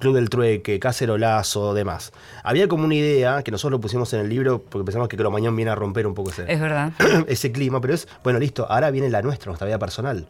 [0.00, 2.12] Club del Trueque, Cacerolazo, demás.
[2.42, 5.54] Había como una idea, que nosotros lo pusimos en el libro porque pensamos que Cromañón
[5.54, 6.92] viene a romper un poco ese, es verdad.
[7.28, 10.26] ese clima, pero es, bueno, listo, ahora viene la nuestra, nuestra vida personal.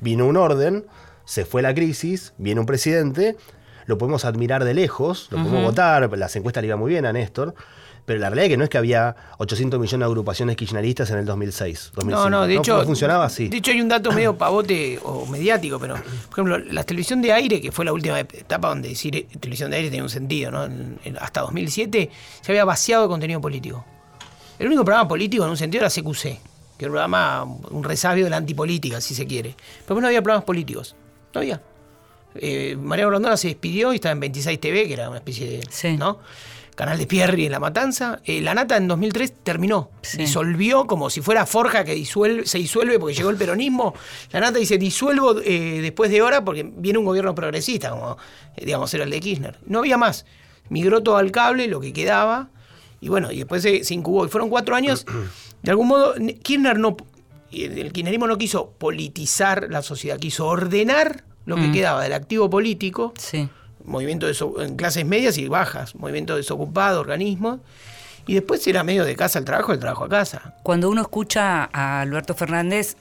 [0.00, 0.86] Vino un orden,
[1.24, 3.36] se fue la crisis, viene un presidente,
[3.86, 7.12] lo podemos admirar de lejos, lo podemos votar, las encuestas le iban muy bien a
[7.12, 7.54] Néstor,
[8.10, 11.18] pero la realidad es que no es que había 800 millones de agrupaciones kirchneristas en
[11.18, 11.92] el 2006.
[12.06, 12.84] no, no, de hecho.
[12.84, 13.46] funcionaba así.
[13.48, 17.32] De hecho, hay un dato medio pavote o mediático, pero, por ejemplo, la televisión de
[17.32, 20.50] aire, que fue la última etapa donde decir eh, televisión de aire tenía un sentido,
[20.50, 20.68] ¿no?
[21.20, 23.84] hasta 2007 se había vaciado de contenido político.
[24.58, 26.40] El único programa político en un sentido era CQC, que
[26.80, 29.54] era un programa, un resabio de la antipolítica, si se quiere.
[29.86, 30.96] Pero no había programas políticos.
[31.32, 31.62] No había.
[32.34, 35.62] Eh, María Rondona se despidió y estaba en 26 TV, que era una especie de.
[35.70, 35.96] Sí.
[35.96, 36.18] ¿no?
[36.80, 38.22] Canal de Pierri en La Matanza.
[38.24, 42.98] Eh, la Nata en 2003 terminó, disolvió como si fuera forja que disuelve, se disuelve
[42.98, 43.92] porque llegó el peronismo.
[44.32, 48.16] La Nata dice, disuelvo eh, después de hora porque viene un gobierno progresista, como
[48.56, 49.58] eh, digamos era el de Kirchner.
[49.66, 50.24] No había más.
[50.70, 52.48] Migró todo al cable, lo que quedaba.
[52.98, 54.24] Y bueno, y después se, incubó.
[54.24, 55.04] Y fueron cuatro años.
[55.60, 56.96] De algún modo, Kirchner no...
[57.52, 61.72] El kirchnerismo no quiso politizar la sociedad, quiso ordenar lo que mm.
[61.72, 63.12] quedaba del activo político.
[63.18, 63.50] Sí
[63.84, 64.26] movimiento
[64.62, 67.60] en clases medias y bajas, movimiento desocupado, organismo.
[68.26, 70.54] Y después era medio de casa al trabajo, el trabajo a casa.
[70.62, 72.96] Cuando uno escucha a Alberto Fernández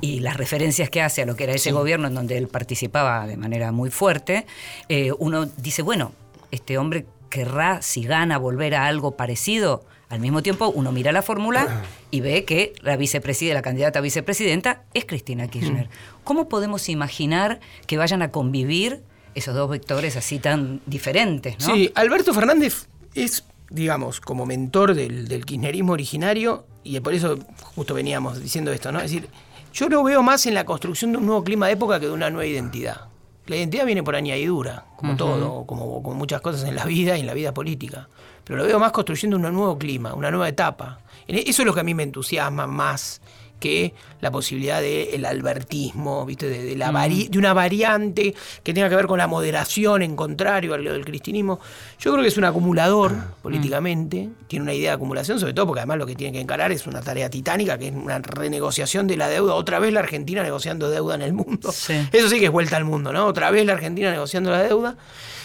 [0.00, 3.26] y, las referencias que hace a lo que era ese gobierno en donde él participaba
[3.26, 4.46] de manera muy fuerte,
[4.88, 6.12] eh, uno dice, bueno,
[6.50, 9.84] este hombre querrá, si gana, volver a algo parecido.
[10.10, 14.02] Al mismo tiempo, uno mira la fórmula y ve que la vicepresidenta, la candidata a
[14.02, 15.88] vicepresidenta es Cristina Kirchner.
[16.24, 19.02] ¿Cómo podemos imaginar que vayan a convivir
[19.34, 21.58] esos dos vectores así tan diferentes?
[21.60, 21.74] ¿no?
[21.74, 27.38] Sí, Alberto Fernández es, digamos, como mentor del, del kirchnerismo originario, y por eso
[27.74, 28.98] justo veníamos diciendo esto, ¿no?
[28.98, 29.28] Es decir,
[29.72, 32.12] yo lo veo más en la construcción de un nuevo clima de época que de
[32.12, 33.08] una nueva identidad.
[33.46, 37.20] La identidad viene por añadidura, como todo, como, como muchas cosas en la vida y
[37.20, 38.08] en la vida política.
[38.44, 41.00] Pero lo veo más construyendo un nuevo clima, una nueva etapa.
[41.26, 43.21] Eso es lo que a mí me entusiasma más
[43.62, 46.48] que la posibilidad del albertismo, ¿viste?
[46.48, 48.34] De, la de una variante
[48.64, 51.60] que tenga que ver con la moderación en contrario al del cristianismo.
[52.00, 55.78] Yo creo que es un acumulador políticamente, tiene una idea de acumulación, sobre todo porque
[55.78, 59.16] además lo que tiene que encarar es una tarea titánica, que es una renegociación de
[59.16, 59.54] la deuda.
[59.54, 61.68] Otra vez la Argentina negociando deuda en el mundo.
[62.12, 63.26] Eso sí que es vuelta al mundo, ¿no?
[63.26, 64.96] Otra vez la Argentina negociando la deuda.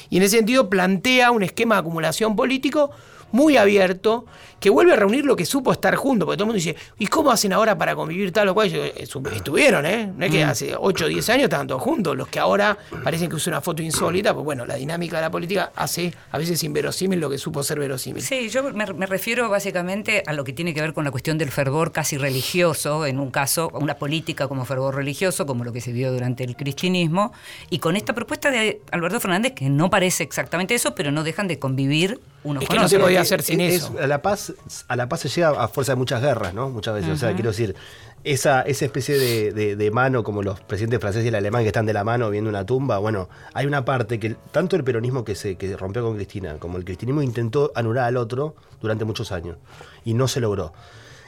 [0.10, 2.90] Y en ese sentido plantea un esquema de acumulación político
[3.32, 4.26] muy abierto,
[4.60, 7.08] que vuelve a reunir lo que supo estar junto, porque todo el mundo dice, ¿y
[7.08, 8.74] cómo hacen ahora para convivir tal o cual?
[8.74, 10.12] Eh, estuvieron, ¿eh?
[10.16, 10.50] No es que mm.
[10.50, 13.62] hace 8 o 10 años estaban todos juntos, los que ahora parecen que usan una
[13.62, 17.38] foto insólita, pues bueno, la dinámica de la política hace a veces inverosímil lo que
[17.38, 18.24] supo ser verosímil.
[18.24, 21.52] Sí, yo me, refiero básicamente a lo que tiene que ver con la cuestión del
[21.52, 25.92] fervor casi religioso, en un caso, una política como fervor religioso, como lo que se
[25.92, 27.32] vio durante el cristianismo,
[27.70, 31.48] y con esta propuesta de Alberto Fernández, que no parece exactamente eso, pero no dejan
[31.48, 33.94] de convivir uno es que no se podía hacer sin eso.
[34.08, 34.47] la paz,
[34.88, 36.70] a la paz se llega a fuerza de muchas guerras, ¿no?
[36.70, 37.12] Muchas veces.
[37.12, 37.76] O sea, quiero decir,
[38.24, 41.94] esa, esa especie de, mano, como los presidentes franceses y el alemán que están de
[41.94, 45.56] la mano viendo una tumba, bueno, hay una parte que tanto el peronismo que se
[45.56, 49.58] que rompió con Cristina, como el cristianismo intentó anular al otro durante muchos años.
[50.04, 50.74] Y no se logró.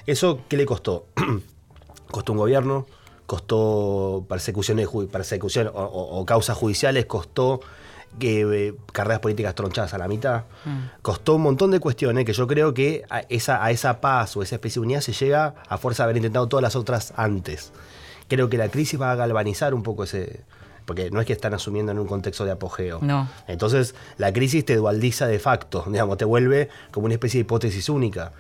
[0.06, 1.08] ¿Eso qué le costó?
[2.12, 2.86] costó un gobierno,
[3.26, 7.62] costó persecuciones, persecución o causas judiciales, costó
[8.18, 10.44] que, eh, carreras políticas tronchadas a la mitad.
[10.66, 11.02] Mm.
[11.02, 14.44] Costó un montón de cuestiones que yo creo que a esa, a esa paz o
[14.44, 17.72] esa especie de unidad se llega a fuerza de haber intentado todas las otras antes.
[18.28, 20.44] Creo que la crisis va a galvanizar un poco ese,
[20.86, 23.00] porque no es que están asumiendo en un contexto de apogeo.
[23.02, 23.30] No.
[23.48, 27.90] Entonces, la crisis te dualiza de facto, digamos, te vuelve como una especie de hipótesis
[27.90, 28.32] única.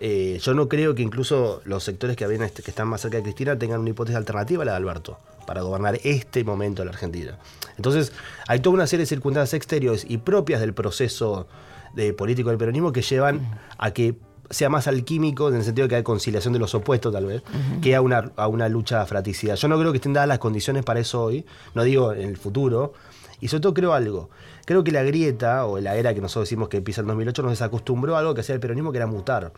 [0.00, 3.24] Eh, yo no creo que incluso los sectores que, habían, que están más cerca de
[3.24, 6.92] Cristina tengan una hipótesis alternativa a la de Alberto para gobernar este momento de la
[6.92, 7.38] Argentina.
[7.76, 8.12] Entonces,
[8.46, 11.48] hay toda una serie de circunstancias exteriores y propias del proceso
[11.94, 14.14] de político del peronismo que llevan a que
[14.50, 17.42] sea más alquímico en el sentido de que hay conciliación de los opuestos tal vez,
[17.82, 19.54] que a una, a una lucha fratricida.
[19.54, 21.44] Yo no creo que estén dadas las condiciones para eso hoy,
[21.74, 22.94] no digo en el futuro,
[23.40, 24.30] y sobre todo creo algo,
[24.64, 27.52] creo que la grieta o la era que nosotros decimos que empieza en 2008 nos
[27.52, 29.52] desacostumbró a algo que hacía el peronismo que era mutar.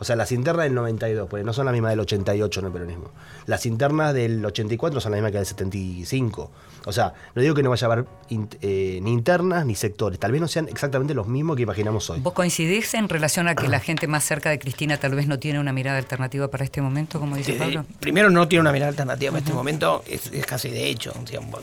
[0.00, 2.72] O sea, las internas del 92, porque no son las mismas del 88 en el
[2.72, 3.10] peronismo.
[3.46, 6.50] Las internas del 84 son las mismas que del 75.
[6.84, 8.06] O sea, no digo que no vaya a haber
[8.62, 12.20] eh, ni internas ni sectores, tal vez no sean exactamente los mismos que imaginamos hoy.
[12.20, 15.38] ¿Vos coincidís en relación a que la gente más cerca de Cristina tal vez no
[15.38, 17.84] tiene una mirada alternativa para este momento, como dice Pablo?
[17.98, 21.12] Primero, no tiene una mirada alternativa para este momento, es, casi de hecho.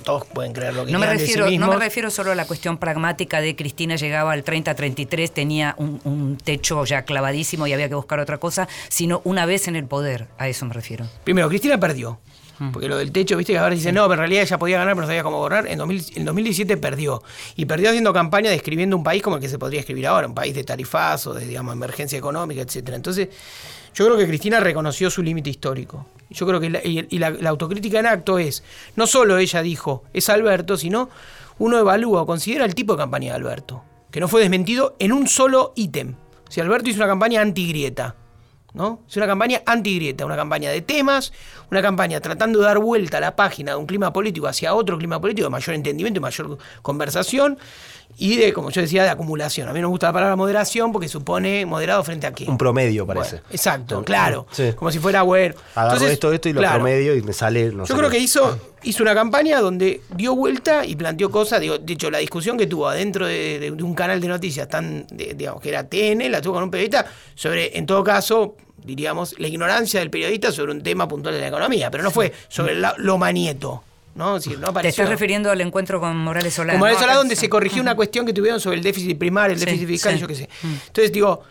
[0.03, 2.77] todos pueden creer lo que no me refiero, No me refiero solo a la cuestión
[2.77, 7.95] pragmática de Cristina llegaba al 30-33, tenía un, un techo ya clavadísimo y había que
[7.95, 11.07] buscar otra cosa, sino una vez en el poder, a eso me refiero.
[11.23, 12.19] Primero, Cristina perdió.
[12.59, 12.71] Mm.
[12.71, 14.93] Porque lo del techo, viste que ahora dicen, no, pero en realidad ella podía ganar,
[14.93, 15.67] pero no sabía cómo gobernar.
[15.67, 17.21] En, 2017 perdió.
[17.55, 20.35] Y perdió haciendo campaña describiendo un país como el que se podría escribir ahora, un
[20.35, 22.95] país de tarifazo, de, digamos, emergencia económica, etcétera.
[22.95, 23.29] Entonces,
[23.93, 26.07] yo creo que Cristina reconoció su límite histórico.
[26.29, 28.63] Yo creo que la, y, la, autocrítica en acto es,
[28.95, 31.09] no solo ella dijo, es Alberto, sino
[31.59, 35.13] uno evalúa o considera el tipo de campaña de Alberto, que no fue desmentido en
[35.13, 36.15] un solo ítem.
[36.49, 38.15] Si Alberto hizo una campaña anti-grieta,
[38.73, 39.01] ¿no?
[39.07, 41.31] Es una campaña anti-grieta, una campaña de temas,
[41.71, 44.97] una campaña tratando de dar vuelta a la página de un clima político hacia otro
[44.97, 47.57] clima político de mayor entendimiento y mayor conversación
[48.17, 49.67] y de, como yo decía, de acumulación.
[49.67, 52.45] A mí no me gusta la palabra moderación porque supone moderado frente a qué.
[52.45, 53.41] Un promedio, parece.
[53.51, 54.47] exacto, claro.
[54.75, 55.55] Como si fuera, bueno.
[55.75, 57.71] Agarro esto, esto y lo promedio y me sale.
[57.71, 61.59] yo creo que hizo, hizo una campaña donde dio vuelta y planteó cosas.
[61.59, 65.61] Digo, de hecho, la discusión que tuvo adentro de, un canal de noticias tan, digamos,
[65.61, 67.05] que era TN, la tuvo con un periodista
[67.35, 71.47] sobre, en todo caso, diríamos, la ignorancia del periodista sobre un tema puntual de la
[71.47, 73.83] economía, pero no fue sobre lo manieto.
[74.15, 74.39] ¿No?
[74.39, 76.73] Te estás refiriendo al encuentro con Morales Solá.
[76.73, 79.59] Con Morales Solá, donde se corrigió una cuestión que tuvieron sobre el déficit primario, el
[79.59, 80.49] déficit fiscal, yo qué sé.
[80.63, 80.73] Mm.
[80.87, 81.43] Entonces, digo,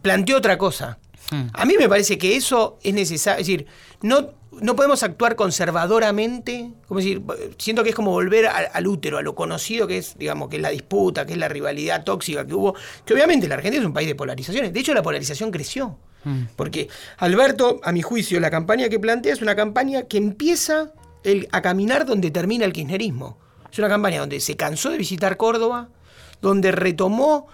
[0.00, 0.98] planteó otra cosa.
[1.30, 1.42] Mm.
[1.52, 3.40] A mí me parece que eso es necesario.
[3.40, 3.66] Es decir,
[4.00, 4.30] no,
[4.62, 6.70] no podemos actuar conservadoramente.
[6.88, 7.22] Como decir,
[7.58, 10.62] siento que es como volver al, útero, a lo conocido que es, digamos, que es
[10.62, 12.74] la disputa, que es la rivalidad tóxica que hubo.
[13.04, 14.72] Que obviamente la Argentina es un país de polarizaciones.
[14.72, 15.98] De hecho, la polarización creció.
[16.24, 16.44] Mm.
[16.56, 16.88] Porque
[17.18, 20.92] Alberto, a mi juicio, la campaña que plantea es una campaña que empieza
[21.52, 23.38] a caminar donde termina el kirchnerismo.
[23.70, 25.88] Es una campaña donde se cansó de visitar Córdoba,
[26.40, 27.46] donde retomó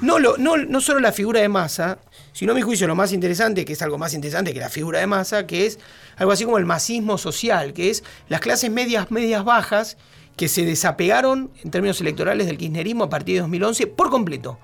[0.00, 1.98] no, no, no solo la figura de masa,
[2.32, 5.00] sino a mi juicio lo más interesante, que es algo más interesante que la figura
[5.00, 5.78] de masa, que es
[6.16, 9.96] algo así como el masismo social, que es las clases medias, medias bajas,
[10.36, 14.58] que se desapegaron en términos electorales del kirchnerismo a partir de 2011 por completo.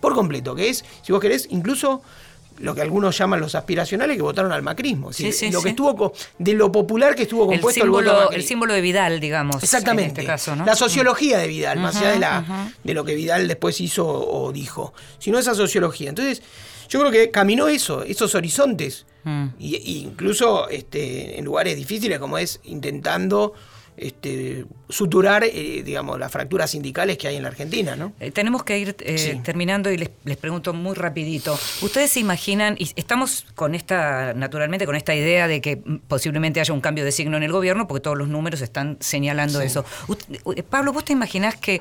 [0.00, 2.02] Por completo, que es, si vos querés, incluso
[2.58, 5.10] lo que algunos llaman los aspiracionales que votaron al macrismo.
[5.50, 9.20] lo que estuvo de lo popular que estuvo compuesto el símbolo, el, símbolo de Vidal,
[9.20, 9.62] digamos.
[9.62, 10.02] Exactamente.
[10.02, 13.48] En este caso, La sociología de Vidal, más allá de, la, de lo que Vidal
[13.48, 16.08] después hizo o dijo, sino esa sociología.
[16.08, 16.42] Entonces,
[16.88, 19.06] yo creo que caminó eso, esos horizontes.
[19.24, 19.46] Mm.
[19.58, 23.54] Y, incluso este, en lugares difíciles como es intentando
[23.96, 28.12] este, suturar, eh, digamos, las fracturas sindicales que hay en la Argentina, ¿no?
[28.20, 31.58] Eh, tenemos que ir eh, terminando y les, les, pregunto muy rapidito.
[31.82, 35.76] ¿Ustedes se imaginan, y estamos con esta, naturalmente, con esta idea de que
[36.08, 39.60] posiblemente haya un cambio de signo en el gobierno, porque todos los números están señalando
[39.60, 39.84] eso.
[40.70, 41.80] Pablo, ¿vos te imaginás que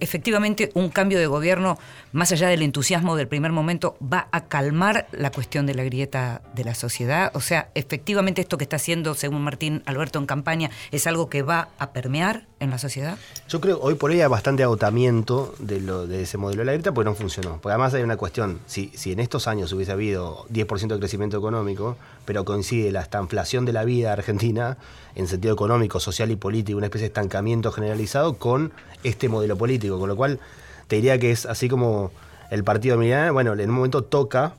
[0.00, 1.78] efectivamente un cambio de gobierno,
[2.12, 6.42] más allá del entusiasmo del primer momento, va a calmar la cuestión de la grieta
[6.54, 7.30] de la sociedad?
[7.34, 11.42] O sea, efectivamente esto que está haciendo, según Martín Alberto en campaña, es algo que
[11.48, 13.18] va a permear en la sociedad?
[13.48, 16.72] Yo creo hoy por hoy hay bastante agotamiento de, lo, de ese modelo de la
[16.72, 17.58] grieta porque no funcionó.
[17.60, 21.38] Porque además hay una cuestión, si, si en estos años hubiese habido 10% de crecimiento
[21.38, 24.76] económico, pero coincide la estanflación de la vida argentina
[25.14, 28.72] en sentido económico, social y político, una especie de estancamiento generalizado con
[29.02, 30.40] este modelo político, con lo cual
[30.88, 32.10] te diría que es así como
[32.50, 34.54] el partido militar, bueno, en un momento toca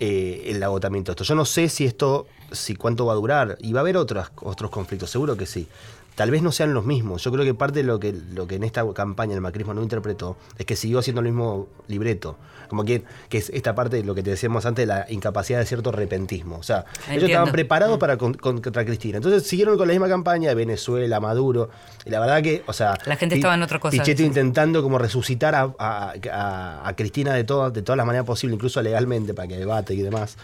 [0.00, 1.12] eh, el agotamiento.
[1.12, 1.24] Esto.
[1.24, 4.30] Yo no sé si esto, si cuánto va a durar, y va a haber otros,
[4.36, 5.68] otros conflictos, seguro que sí
[6.14, 7.22] tal vez no sean los mismos.
[7.24, 9.82] Yo creo que parte de lo que, lo que en esta campaña el macrismo no
[9.82, 12.36] interpretó es que siguió haciendo el mismo libreto.
[12.68, 15.58] Como que, que es esta parte de lo que te decíamos antes de la incapacidad
[15.58, 16.56] de cierto repentismo.
[16.56, 18.00] O sea, ellos estaban preparados mm.
[18.00, 19.16] para contra Cristina.
[19.16, 21.70] Entonces siguieron con la misma campaña de Venezuela, Maduro.
[22.04, 22.96] Y la verdad que, o sea.
[23.06, 23.90] La gente estaba en otra cosa.
[23.90, 28.80] Pichetto intentando como resucitar a, a, Cristina de, todo, de todas las maneras posibles, incluso
[28.82, 30.36] legalmente, para que debate y demás.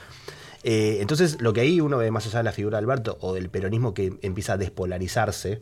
[0.68, 3.32] Eh, entonces, lo que ahí uno ve más allá de la figura de Alberto o
[3.32, 5.60] del peronismo que empieza a despolarizarse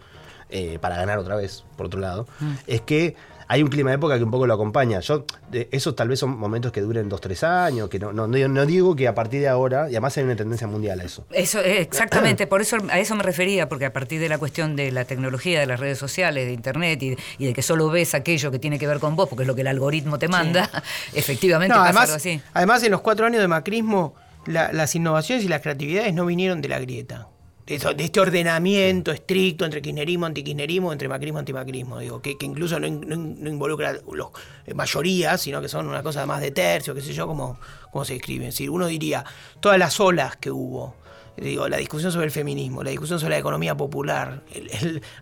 [0.49, 2.53] eh, para ganar otra vez, por otro lado, mm.
[2.67, 3.15] es que
[3.47, 5.01] hay un clima de época que un poco lo acompaña.
[5.01, 8.65] Yo, eso tal vez son momentos que duren dos, tres años, que no, no, no,
[8.65, 11.27] digo que a partir de ahora, y además hay una tendencia mundial a eso.
[11.31, 14.75] Eso, eh, exactamente, por eso a eso me refería, porque a partir de la cuestión
[14.75, 18.51] de la tecnología, de las redes sociales, de internet y, de que solo ves aquello
[18.51, 20.71] que tiene que ver con vos, porque es lo que el algoritmo te manda,
[21.13, 22.41] efectivamente pasa además, algo así.
[22.55, 24.15] Además, en los cuatro años de macrismo
[24.47, 27.29] las innovaciones y las creatividades no vinieron de la grieta.
[27.67, 33.95] De, este ordenamiento estricto entre kirchnerismo, antikirchnerismo, entre macrismo, antimacrismo, digo, que, incluso no, involucra
[34.13, 34.29] los
[34.67, 37.59] eh, mayorías, sino que son una cosa más de tercio, qué sé yo, como,
[37.91, 38.49] como se escribe.
[38.49, 39.25] Es decir, uno diría,
[39.61, 40.97] todas las olas que hubo,
[41.37, 44.43] digo, la discusión sobre el feminismo, la discusión sobre la economía popular,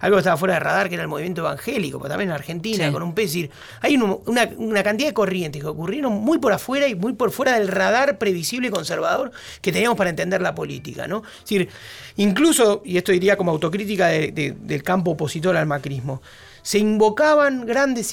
[0.00, 2.92] algo que estaba fuera de radar, que era el movimiento evangélico, pero también en Argentina,
[2.92, 3.26] con un pez.
[3.26, 3.50] decir,
[3.80, 7.68] hay una, cantidad de corrientes que ocurrieron muy por afuera y muy por fuera del
[7.68, 11.06] radar previsible y conservador que teníamos para entender la política.
[11.06, 11.22] ¿no?
[11.24, 11.68] Es decir,
[12.16, 16.20] incluso, y esto diría como autocrítica del campo opositor al macrismo,
[16.62, 18.12] se invocaban grandes,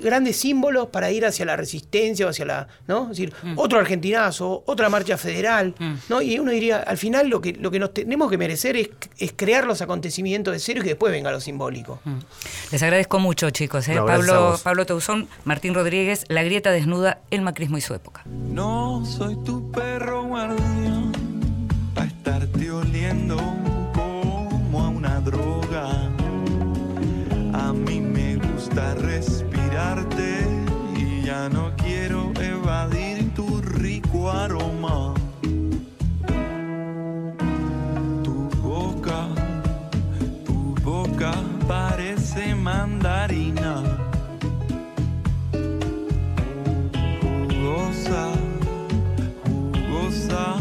[0.00, 3.02] grandes símbolos para ir hacia la resistencia o hacia la, ¿no?
[3.04, 3.58] Es decir, mm.
[3.58, 5.94] otro argentinazo, otra marcha federal, mm.
[6.08, 6.22] ¿no?
[6.22, 9.32] Y uno diría, al final lo que, lo que nos tenemos que merecer es, es
[9.34, 12.00] crear los acontecimientos de cero y que después venga lo simbólico.
[12.04, 12.18] Mm.
[12.72, 13.88] Les agradezco mucho, chicos.
[13.88, 13.96] ¿eh?
[13.96, 18.22] Pablo, Pablo Teuzón, Martín Rodríguez, La grieta desnuda, el macrismo y su época.
[18.26, 21.12] No soy tu perro guardián,
[21.96, 23.36] a estarte oliendo
[23.94, 25.67] como a una droga
[28.68, 30.46] gusta respirarte
[30.96, 35.14] y ya no quiero evadir tu rico aroma.
[38.22, 39.28] Tu boca,
[40.44, 41.32] tu boca
[41.66, 43.82] parece mandarina.
[47.22, 48.32] Jugosa,
[49.44, 50.56] jugosa,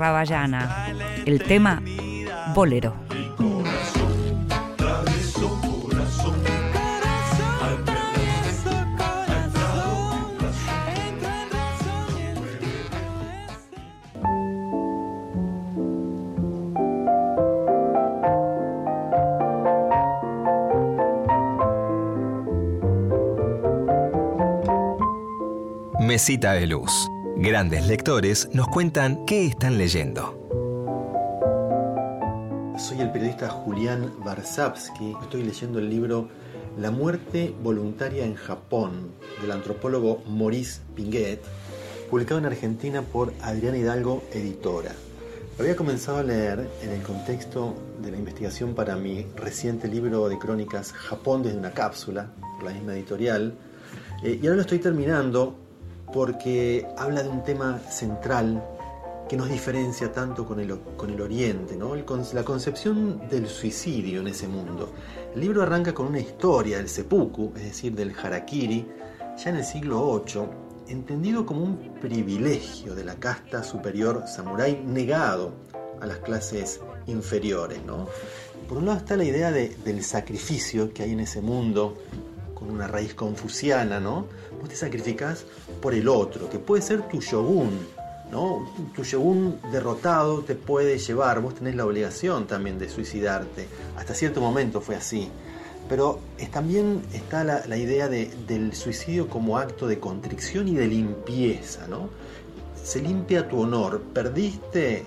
[0.00, 0.94] Rabayana.
[1.26, 1.82] El tema
[2.54, 2.94] Bolero.
[26.00, 27.09] Mesita de Luz.
[27.42, 30.36] Grandes lectores nos cuentan qué están leyendo.
[32.76, 35.16] Soy el periodista Julián Barsavsky.
[35.22, 36.28] Estoy leyendo el libro
[36.78, 41.40] La muerte voluntaria en Japón del antropólogo Maurice Pinguet,
[42.10, 44.92] publicado en Argentina por Adriana Hidalgo, editora.
[45.58, 50.38] Había comenzado a leer en el contexto de la investigación para mi reciente libro de
[50.38, 53.54] crónicas Japón desde una cápsula, por la misma editorial,
[54.22, 55.69] eh, y ahora lo estoy terminando
[56.12, 58.62] porque habla de un tema central
[59.28, 61.94] que nos diferencia tanto con el, con el Oriente, ¿no?
[61.94, 62.04] El
[62.34, 64.92] la concepción del suicidio en ese mundo.
[65.34, 68.86] El libro arranca con una historia del seppuku, es decir, del harakiri,
[69.42, 70.42] ya en el siglo VIII,
[70.88, 75.52] entendido como un privilegio de la casta superior samurái negado
[76.00, 77.78] a las clases inferiores.
[77.86, 78.08] ¿no?
[78.68, 81.96] Por un lado está la idea de- del sacrificio que hay en ese mundo,
[82.60, 84.26] con una raíz confuciana, ¿no?
[84.60, 85.44] Vos te sacrificás
[85.82, 87.70] por el otro, que puede ser tu shogun,
[88.30, 88.70] ¿no?
[88.94, 93.66] Tu shogun derrotado te puede llevar, vos tenés la obligación también de suicidarte.
[93.96, 95.28] Hasta cierto momento fue así.
[95.88, 96.20] Pero
[96.52, 102.08] también está la, idea de- del suicidio como acto de contrición y de limpieza, ¿no?
[102.84, 104.00] Se limpia tu honor.
[104.14, 105.04] Perdiste,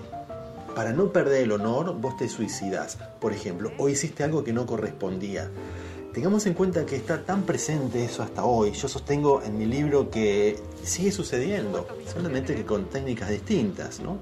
[0.74, 2.98] para no perder el honor, vos te suicidas.
[3.18, 5.48] Por ejemplo, o hiciste algo que no correspondía.
[6.14, 8.70] Tengamos en cuenta que está tan presente eso hasta hoy.
[8.70, 14.18] Yo sostengo en mi libro que sigue sucediendo, solamente que con técnicas distintas, ¿no?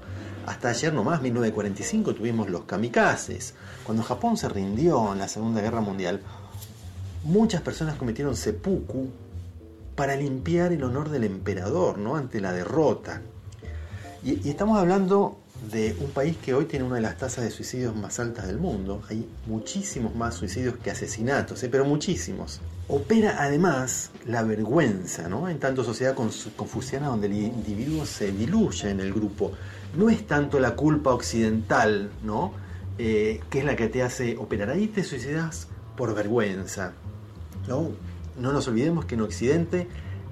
[0.47, 3.53] Hasta ayer nomás, 1945, tuvimos los kamikazes.
[3.83, 6.21] Cuando Japón se rindió en la Segunda Guerra Mundial,
[7.25, 9.09] muchas personas cometieron seppuku
[9.95, 12.15] para limpiar el honor del emperador, ¿no?
[12.15, 13.21] Ante la derrota.
[14.23, 15.37] Y, y estamos hablando
[15.71, 18.57] de un país que hoy tiene una de las tasas de suicidios más altas del
[18.57, 19.01] mundo.
[19.09, 21.69] Hay muchísimos más suicidios que asesinatos, ¿eh?
[21.69, 22.61] pero muchísimos.
[22.87, 25.47] Opera además la vergüenza, ¿no?
[25.47, 29.53] En tanto sociedad confuciana donde el individuo se diluye en el grupo.
[29.97, 32.53] No es tanto la culpa occidental, ¿no?
[32.97, 34.69] Eh, que es la que te hace operar.
[34.69, 36.93] Ahí te suicidas por vergüenza.
[37.67, 37.91] ¿no?
[38.37, 39.87] No nos olvidemos que en Occidente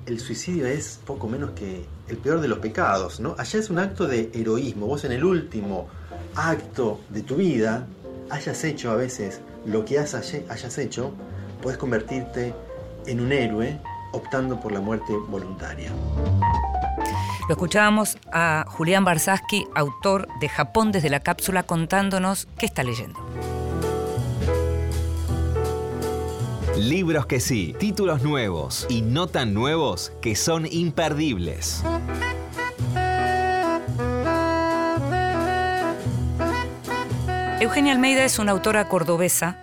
[0.05, 3.35] el suicidio es poco menos que el peor de los pecados, ¿no?
[3.37, 4.87] Allá es un acto de heroísmo.
[4.87, 5.87] Vos en el último
[6.35, 7.85] acto de tu vida
[8.29, 11.13] hayas hecho a veces lo que has- hayas hecho,
[11.61, 12.53] puedes convertirte
[13.05, 13.79] en un héroe
[14.13, 15.91] optando por la muerte voluntaria.
[17.47, 23.19] Lo escuchábamos a Julián Barsaski, autor de Japón desde la cápsula, contándonos qué está leyendo.
[26.81, 31.83] Libros que sí, títulos nuevos y no tan nuevos que son imperdibles.
[37.59, 39.59] Eugenia Almeida es una autora cordobesa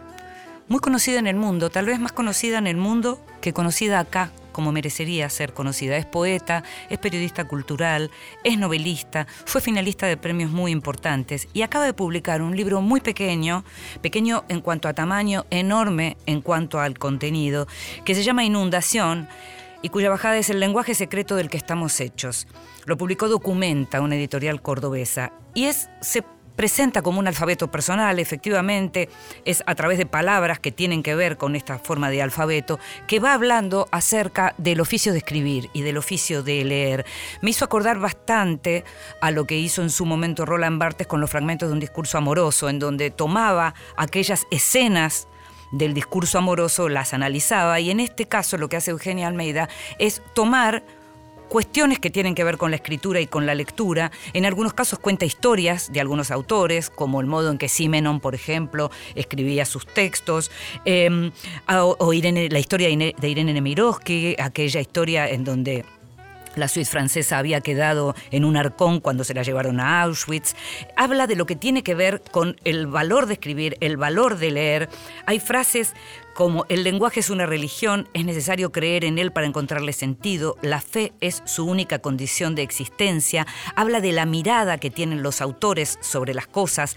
[0.69, 4.31] muy conocida en el mundo, tal vez más conocida en el mundo que conocida acá,
[4.59, 5.97] como merecería ser conocida.
[5.97, 8.11] Es poeta, es periodista cultural,
[8.43, 13.01] es novelista, fue finalista de premios muy importantes y acaba de publicar un libro muy
[13.01, 13.63] pequeño,
[14.03, 17.69] pequeño en cuanto a tamaño, enorme en cuanto al contenido,
[18.05, 19.29] que se llama Inundación
[19.81, 22.49] y cuya bajada es el lenguaje secreto del que estamos hechos.
[22.85, 25.89] Lo publicó Documenta, una editorial cordobesa, y es
[26.59, 29.09] presenta como un alfabeto personal, efectivamente,
[29.45, 33.21] es a través de palabras que tienen que ver con esta forma de alfabeto, que
[33.21, 37.07] va hablando acerca del oficio de escribir y del oficio de leer.
[37.43, 38.83] Me hizo acordar bastante
[39.21, 42.19] a lo que hizo en su momento Roland Barthes con los fragmentos de un discurso
[42.19, 45.29] amoroso, en donde tomaba aquellas escenas
[45.71, 49.69] del discurso amoroso, las analizaba, y en este caso lo que hace Eugenia Almeida
[50.01, 50.83] es tomar
[51.49, 54.11] cuestiones que tienen que ver con la escritura y con la lectura.
[54.33, 58.35] En algunos casos cuenta historias de algunos autores, como el modo en que Simenon, por
[58.35, 60.51] ejemplo, escribía sus textos,
[60.85, 61.31] eh,
[61.69, 65.85] o, Irene- la historia de Irene Nemirovsky, aquella historia en donde
[66.57, 70.55] la suite francesa había quedado en un arcón cuando se la llevaron a Auschwitz.
[70.97, 74.51] Habla de lo que tiene que ver con el valor de escribir, el valor de
[74.51, 74.89] leer.
[75.27, 75.95] Hay frases
[76.39, 80.81] como el lenguaje es una religión, es necesario creer en él para encontrarle sentido, la
[80.81, 85.99] fe es su única condición de existencia, habla de la mirada que tienen los autores
[86.01, 86.95] sobre las cosas,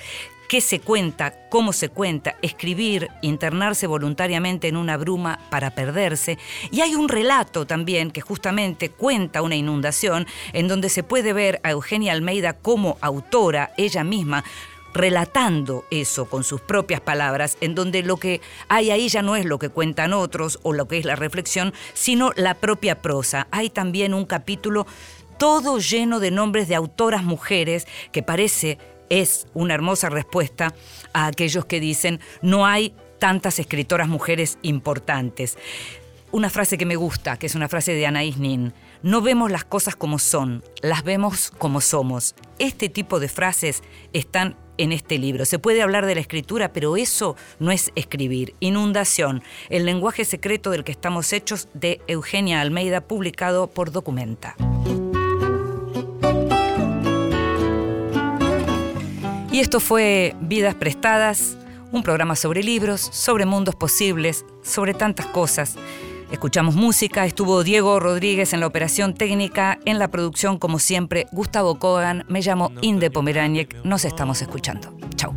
[0.47, 6.37] qué se cuenta, cómo se cuenta, escribir, internarse voluntariamente en una bruma para perderse.
[6.71, 11.61] Y hay un relato también que justamente cuenta una inundación en donde se puede ver
[11.63, 14.43] a Eugenia Almeida como autora, ella misma,
[14.93, 19.45] relatando eso con sus propias palabras, en donde lo que hay ahí ya no es
[19.45, 23.47] lo que cuentan otros o lo que es la reflexión, sino la propia prosa.
[23.51, 24.85] Hay también un capítulo
[25.37, 28.77] todo lleno de nombres de autoras mujeres que parece
[29.09, 30.73] es una hermosa respuesta
[31.13, 35.57] a aquellos que dicen no hay tantas escritoras mujeres importantes.
[36.31, 38.73] Una frase que me gusta, que es una frase de Anaïs Nin,
[39.03, 42.35] no vemos las cosas como son, las vemos como somos.
[42.57, 43.83] Este tipo de frases
[44.13, 45.45] están en este libro.
[45.45, 48.55] Se puede hablar de la escritura, pero eso no es escribir.
[48.59, 54.55] Inundación, el lenguaje secreto del que estamos hechos, de Eugenia Almeida, publicado por Documenta.
[59.51, 61.57] Y esto fue Vidas Prestadas,
[61.91, 65.75] un programa sobre libros, sobre mundos posibles, sobre tantas cosas.
[66.31, 71.77] Escuchamos música, estuvo Diego Rodríguez en la operación técnica, en la producción como siempre, Gustavo
[71.77, 74.97] Kogan, me llamo Inde Pomeraniec, nos estamos escuchando.
[75.17, 75.33] Chau.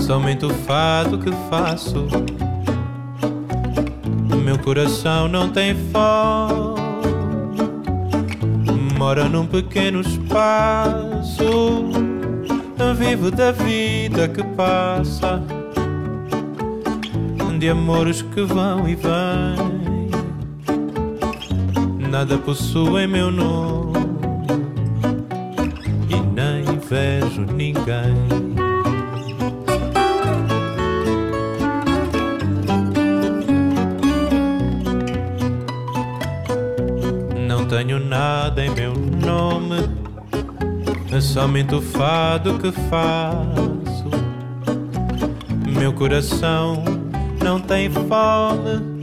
[0.00, 2.06] Somente o fato que faço.
[4.42, 6.80] Meu coração não tem fogo
[9.00, 11.90] Mora num pequeno espaço.
[12.98, 15.59] Vivo da vida que passa
[17.60, 20.08] De amores que vão e vêm
[22.08, 23.98] Nada possui meu nome
[26.08, 28.16] E nem vejo ninguém
[37.46, 39.86] Não tenho nada em meu nome
[41.12, 44.08] É somente o fado que faço.
[45.78, 46.99] Meu coração
[47.42, 49.02] não tem fome,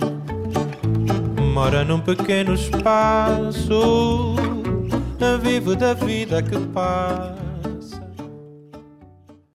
[1.53, 4.35] mora num pequeno espaço.
[5.41, 7.46] Vivo da vida que passa.